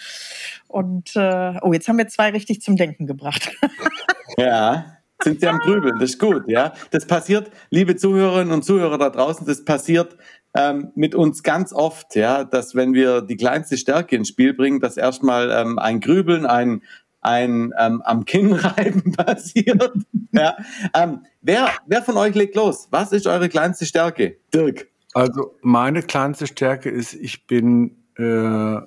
[0.67, 3.51] Und äh, oh, jetzt haben wir zwei richtig zum Denken gebracht.
[4.37, 5.99] ja, sind sie am Grübeln.
[5.99, 6.75] Das ist gut, ja.
[6.91, 10.19] Das passiert, liebe Zuhörerinnen und Zuhörer da draußen, das passiert
[10.55, 14.81] ähm, mit uns ganz oft, ja, dass wenn wir die kleinste Stärke ins Spiel bringen,
[14.81, 16.83] dass erstmal ähm, ein Grübeln, ein
[17.21, 19.93] ein ähm, am Kinnreiben passiert.
[20.33, 20.57] ja.
[20.95, 22.89] ähm, wer, wer von euch legt los?
[22.91, 24.37] Was ist eure kleinste Stärke?
[24.55, 24.89] Dirk.
[25.15, 28.81] Also meine kleinste Stärke ist, ich bin äh,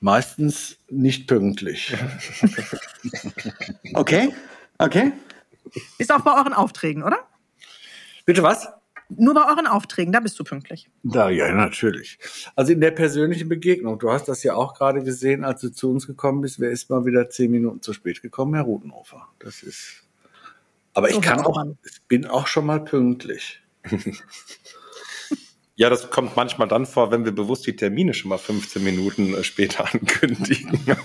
[0.00, 1.94] meistens nicht pünktlich.
[3.94, 4.34] okay,
[4.78, 5.12] okay.
[5.98, 7.18] Ist auch bei euren Aufträgen, oder?
[8.24, 8.68] Bitte was?
[9.08, 10.88] Nur bei euren Aufträgen, da bist du pünktlich.
[11.02, 12.18] Da, ja, natürlich.
[12.56, 13.98] Also in der persönlichen Begegnung.
[13.98, 16.58] Du hast das ja auch gerade gesehen, als du zu uns gekommen bist.
[16.58, 18.54] Wer ist mal wieder zehn Minuten zu spät gekommen?
[18.54, 19.28] Herr Rutenhofer.
[19.38, 20.04] Das ist.
[20.94, 23.60] Aber ich kann auch, ich bin auch schon mal pünktlich.
[25.76, 29.34] Ja, das kommt manchmal dann vor, wenn wir bewusst die Termine schon mal 15 Minuten
[29.34, 30.78] äh, später ankündigen.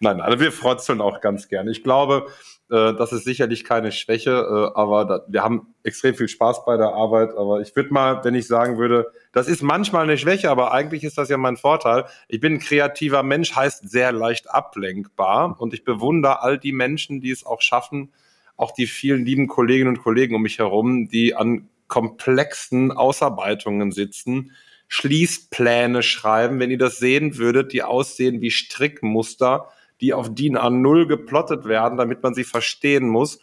[0.00, 1.70] Nein, also wir frotzeln auch ganz gerne.
[1.70, 2.26] Ich glaube,
[2.70, 6.76] äh, das ist sicherlich keine Schwäche, äh, aber da, wir haben extrem viel Spaß bei
[6.76, 7.30] der Arbeit.
[7.36, 11.04] Aber ich würde mal, wenn ich sagen würde, das ist manchmal eine Schwäche, aber eigentlich
[11.04, 12.04] ist das ja mein Vorteil.
[12.28, 17.20] Ich bin ein kreativer Mensch, heißt sehr leicht ablenkbar und ich bewundere all die Menschen,
[17.20, 18.12] die es auch schaffen,
[18.56, 24.52] auch die vielen lieben Kolleginnen und Kollegen um mich herum, die an komplexen Ausarbeitungen sitzen,
[24.88, 29.68] Schließpläne schreiben, wenn ihr das sehen würdet, die aussehen wie Strickmuster
[30.00, 33.38] die auf DIN A0 geplottet werden, damit man sie verstehen muss.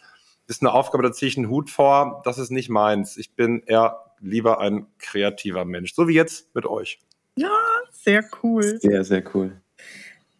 [0.46, 2.22] Das ist eine Aufgabe, da ziehe ich einen Hut vor.
[2.24, 3.16] Das ist nicht meins.
[3.16, 5.94] Ich bin eher lieber ein kreativer Mensch.
[5.94, 7.00] So wie jetzt mit euch.
[7.36, 7.50] Ja,
[7.90, 8.78] sehr cool.
[8.80, 9.60] Sehr, sehr cool.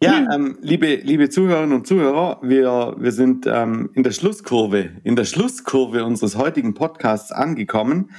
[0.01, 5.15] Ja, ähm, liebe, liebe Zuhörerinnen und Zuhörer, wir, wir sind ähm, in der Schlusskurve, in
[5.15, 8.11] der Schlusskurve unseres heutigen Podcasts angekommen.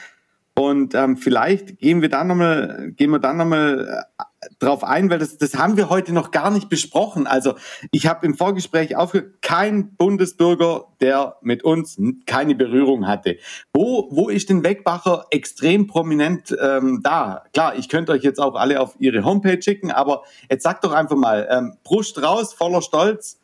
[0.56, 4.24] Und ähm, vielleicht gehen wir dann nochmal, gehen wir dann nochmal äh,
[4.60, 7.26] drauf ein, weil das, das haben wir heute noch gar nicht besprochen.
[7.26, 7.54] Also
[7.90, 13.38] ich habe im Vorgespräch aufgehört, kein Bundesbürger, der mit uns keine Berührung hatte.
[13.72, 17.44] Wo, wo ist denn Wegbacher extrem prominent ähm, da?
[17.52, 20.92] Klar, ich könnte euch jetzt auch alle auf ihre Homepage schicken, aber jetzt sagt doch
[20.92, 23.40] einfach mal, ähm, Brust raus, voller Stolz.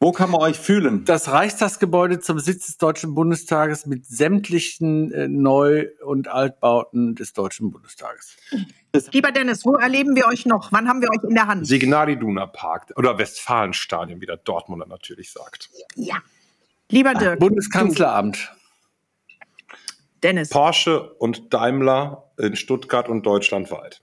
[0.00, 1.04] Wo kann man euch fühlen?
[1.04, 7.72] Das Reichstagsgebäude zum Sitz des Deutschen Bundestages mit sämtlichen äh, Neu- und Altbauten des Deutschen
[7.72, 8.36] Bundestages.
[9.10, 10.70] Lieber Dennis, wo erleben wir euch noch?
[10.70, 11.66] Wann haben wir euch in der Hand?
[11.66, 15.68] Signal Iduna Park oder Westfalenstadion, wie der Dortmunder natürlich sagt.
[15.96, 16.16] Ja.
[16.90, 17.40] Lieber Dirk.
[17.40, 18.52] Bundeskanzleramt.
[20.22, 20.50] Dennis.
[20.50, 24.00] Porsche und Daimler in Stuttgart und deutschlandweit.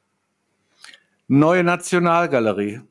[1.27, 2.81] Neue Nationalgalerie.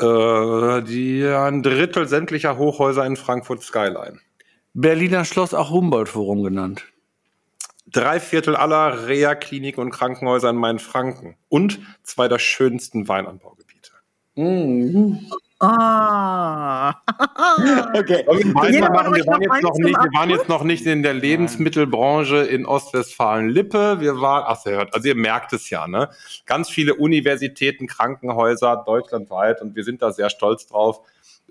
[0.00, 4.20] Äh, die ein Drittel sämtlicher Hochhäuser in Frankfurt Skyline.
[4.74, 6.84] Berliner Schloss, auch Humboldt-Forum genannt.
[7.86, 11.36] Drei Viertel aller Reha-Kliniken und Krankenhäuser in Mainfranken.
[11.48, 13.92] Und zwei der schönsten Weinanbaugebiete.
[14.36, 15.30] Mhm.
[15.60, 16.90] Ah.
[17.94, 18.24] okay.
[18.26, 22.36] Wir, waren, wir, waren jetzt noch nicht, wir waren jetzt noch nicht in der Lebensmittelbranche
[22.36, 24.00] in Ostwestfalen-Lippe.
[24.00, 26.10] Wir waren, ach, also ihr merkt es ja, ne?
[26.46, 31.00] Ganz viele Universitäten, Krankenhäuser deutschlandweit und wir sind da sehr stolz drauf.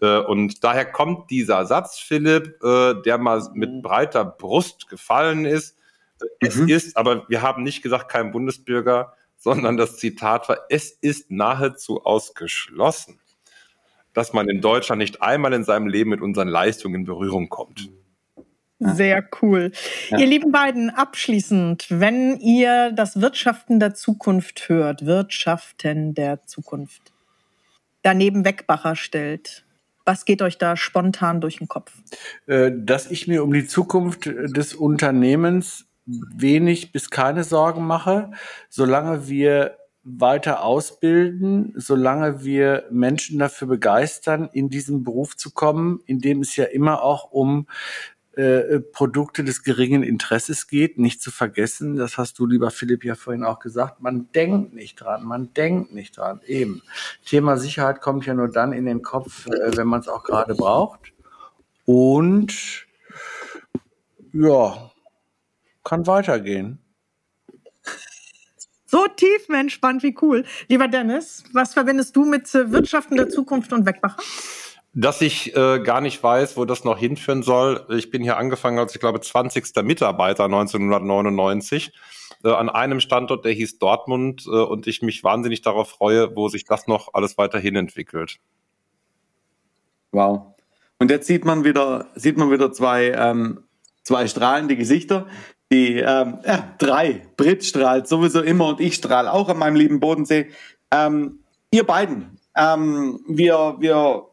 [0.01, 3.81] Äh, und daher kommt dieser Satz, Philipp, äh, der mal mit mhm.
[3.81, 5.75] breiter Brust gefallen ist.
[6.39, 6.69] Es mhm.
[6.69, 12.05] ist, aber wir haben nicht gesagt, kein Bundesbürger, sondern das Zitat war, es ist nahezu
[12.05, 13.19] ausgeschlossen,
[14.17, 17.87] dass man in Deutschland nicht einmal in seinem Leben mit unseren Leistungen in Berührung kommt.
[18.79, 19.71] Sehr cool.
[20.09, 20.17] Ja.
[20.17, 27.13] Ihr lieben beiden, abschließend, wenn ihr das Wirtschaften der Zukunft hört, Wirtschaften der Zukunft,
[28.01, 29.65] daneben Wegbacher stellt,
[30.03, 31.93] was geht euch da spontan durch den Kopf?
[32.47, 38.31] Äh, dass ich mir um die Zukunft des Unternehmens wenig bis keine Sorgen mache,
[38.67, 39.77] solange wir
[40.09, 46.55] weiter ausbilden, solange wir Menschen dafür begeistern, in diesen Beruf zu kommen, in dem es
[46.55, 47.67] ja immer auch um
[48.37, 53.15] äh, Produkte des geringen Interesses geht, nicht zu vergessen, das hast du, lieber Philipp, ja
[53.15, 56.39] vorhin auch gesagt, man denkt nicht dran, man denkt nicht dran.
[56.45, 56.81] Eben.
[57.25, 60.55] Thema Sicherheit kommt ja nur dann in den Kopf, äh, wenn man es auch gerade
[60.55, 61.11] braucht.
[61.83, 62.85] Und
[64.31, 64.91] ja,
[65.83, 66.79] kann weitergehen.
[68.87, 70.45] So tiefenentspannt, wie cool.
[70.69, 74.23] Lieber Dennis, was verbindest du mit äh, Wirtschaften der Zukunft und Wegbacher?
[74.99, 77.85] dass ich äh, gar nicht weiß, wo das noch hinführen soll.
[77.89, 79.83] Ich bin hier angefangen als, ich glaube, 20.
[79.83, 81.93] Mitarbeiter 1999
[82.43, 86.49] äh, an einem Standort, der hieß Dortmund äh, und ich mich wahnsinnig darauf freue, wo
[86.49, 88.39] sich das noch alles weiterhin entwickelt.
[90.11, 90.55] Wow.
[90.97, 93.65] Und jetzt sieht man wieder, sieht man wieder zwei, ähm,
[94.01, 95.27] zwei strahlende Gesichter.
[95.71, 99.99] Die ähm, äh, drei, Brit strahlt sowieso immer und ich strahle auch an meinem lieben
[99.99, 100.49] Bodensee.
[100.91, 101.39] Ähm,
[101.71, 104.23] ihr beiden, ähm, wir, wir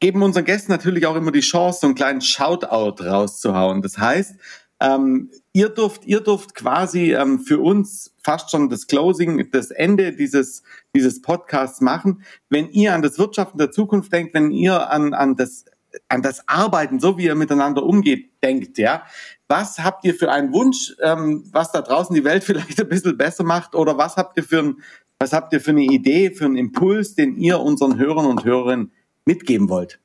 [0.00, 3.82] geben unseren Gästen natürlich auch immer die Chance, so einen kleinen Shoutout rauszuhauen.
[3.82, 4.34] Das heißt,
[4.82, 10.12] ähm, ihr dürft, ihr dürft quasi ähm, für uns fast schon das Closing, das Ende
[10.12, 12.24] dieses, dieses Podcasts machen.
[12.50, 15.66] Wenn ihr an das Wirtschaften der Zukunft denkt, wenn ihr an, an das,
[16.08, 19.04] an das Arbeiten, so wie ihr miteinander umgeht, denkt, ja.
[19.48, 23.16] Was habt ihr für einen Wunsch, ähm, was da draußen die Welt vielleicht ein bisschen
[23.16, 23.74] besser macht?
[23.74, 24.76] Oder was habt ihr für ein,
[25.18, 28.92] was habt ihr für eine Idee, für einen Impuls, den ihr unseren Hörern und Hörerinnen
[29.24, 30.00] mitgeben wollt?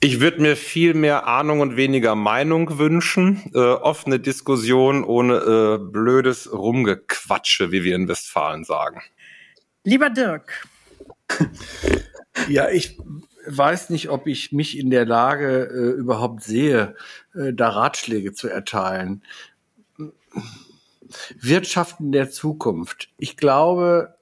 [0.00, 3.50] Ich würde mir viel mehr Ahnung und weniger Meinung wünschen.
[3.52, 9.02] Äh, offene Diskussion ohne äh, blödes Rumgequatsche, wie wir in Westfalen sagen.
[9.82, 10.68] Lieber Dirk.
[12.46, 12.96] Ja, ich
[13.48, 16.94] weiß nicht, ob ich mich in der Lage äh, überhaupt sehe,
[17.34, 19.22] äh, da Ratschläge zu erteilen.
[21.40, 23.08] Wirtschaften der Zukunft.
[23.18, 24.14] Ich glaube,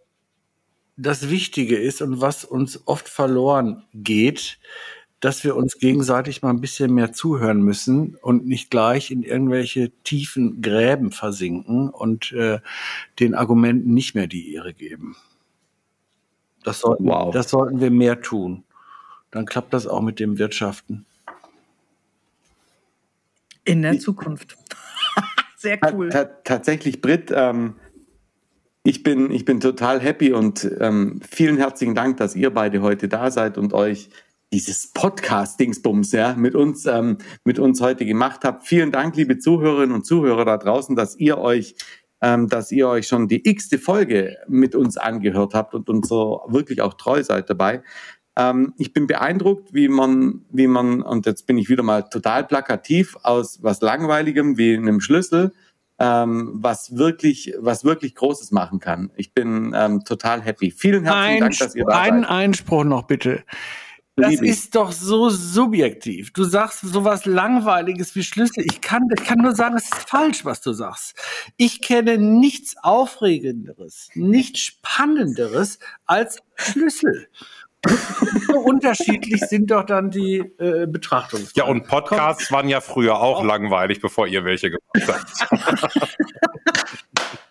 [0.97, 4.59] das Wichtige ist und was uns oft verloren geht,
[5.21, 9.91] dass wir uns gegenseitig mal ein bisschen mehr zuhören müssen und nicht gleich in irgendwelche
[10.05, 12.61] tiefen Gräben versinken und äh,
[13.19, 15.17] den Argumenten nicht mehr die Ehre geben.
[16.65, 17.33] Das sollten, wow.
[17.33, 18.65] das sollten wir mehr tun.
[19.37, 21.05] Dann klappt das auch mit dem Wirtschaften.
[23.65, 24.57] In der Zukunft.
[25.57, 26.09] Sehr cool.
[26.45, 27.75] tatsächlich, Brit, ähm,
[28.83, 33.09] ich bin, ich bin total happy und ähm, vielen herzlichen Dank, dass ihr beide heute
[33.09, 34.09] da seid und euch
[34.55, 38.67] dieses Podcast-Dingsbums ja, mit, uns, ähm, mit uns heute gemacht habt.
[38.67, 41.75] Vielen Dank, liebe Zuhörerinnen und Zuhörer da draußen, dass ihr euch
[42.23, 46.43] ähm, dass ihr euch schon die x-te Folge mit uns angehört habt und uns so
[46.49, 47.83] wirklich auch treu seid dabei.
[48.37, 52.45] Ähm, ich bin beeindruckt, wie man, wie man, und jetzt bin ich wieder mal total
[52.45, 55.53] plakativ, aus was Langweiligem wie einem Schlüssel
[55.99, 59.11] ähm, was wirklich, was wirklich Großes machen kann.
[59.17, 60.71] Ich bin ähm, total happy.
[60.71, 62.13] Vielen herzlichen Dank, dass ihr da seid.
[62.13, 63.45] Einen Einspruch noch bitte.
[64.19, 66.33] Das ist doch so subjektiv.
[66.33, 68.65] Du sagst sowas Langweiliges wie Schlüssel.
[68.65, 71.15] Ich kann, ich kann nur sagen, es ist falsch, was du sagst.
[71.59, 77.29] Ich kenne nichts Aufregenderes, nichts Spannenderes als Schlüssel
[77.89, 81.47] so unterschiedlich sind doch dann die äh, Betrachtungen.
[81.55, 86.19] Ja, und Podcasts waren ja früher auch, auch langweilig, bevor ihr welche gemacht habt.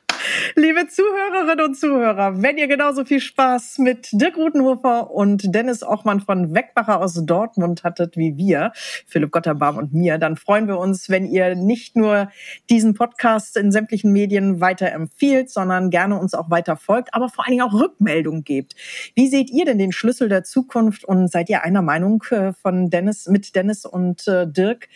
[0.55, 6.21] Liebe Zuhörerinnen und Zuhörer, wenn ihr genauso viel Spaß mit Dirk Rutenhofer und Dennis Ochmann
[6.21, 8.71] von Wegbacher aus Dortmund hattet wie wir,
[9.07, 12.29] Philipp Gotterbaum und mir, dann freuen wir uns, wenn ihr nicht nur
[12.69, 17.45] diesen Podcast in sämtlichen Medien weiter empfiehlt, sondern gerne uns auch weiter folgt, aber vor
[17.45, 18.75] allen Dingen auch Rückmeldungen gebt.
[19.15, 22.89] Wie seht ihr denn den Schlüssel der Zukunft und seid ihr einer Meinung äh, von
[22.89, 24.87] Dennis, mit Dennis und äh, Dirk?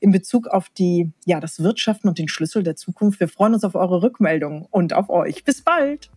[0.00, 3.20] In Bezug auf die, ja, das Wirtschaften und den Schlüssel der Zukunft.
[3.20, 5.44] Wir freuen uns auf eure Rückmeldungen und auf euch.
[5.44, 6.10] Bis bald!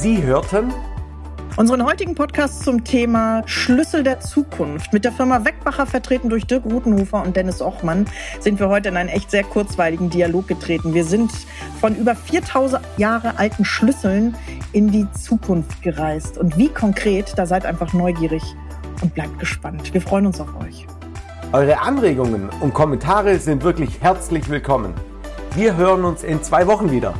[0.00, 0.72] Sie hörten
[1.60, 6.64] Unseren heutigen Podcast zum Thema Schlüssel der Zukunft mit der Firma Weckbacher vertreten durch Dirk
[6.64, 8.06] Rutenhofer und Dennis Ochmann
[8.40, 10.94] sind wir heute in einen echt sehr kurzweiligen Dialog getreten.
[10.94, 11.30] Wir sind
[11.78, 14.34] von über 4000 Jahre alten Schlüsseln
[14.72, 16.38] in die Zukunft gereist.
[16.38, 18.42] Und wie konkret, da seid einfach neugierig
[19.02, 19.92] und bleibt gespannt.
[19.92, 20.86] Wir freuen uns auf euch.
[21.52, 24.94] Eure Anregungen und Kommentare sind wirklich herzlich willkommen.
[25.54, 27.12] Wir hören uns in zwei Wochen wieder.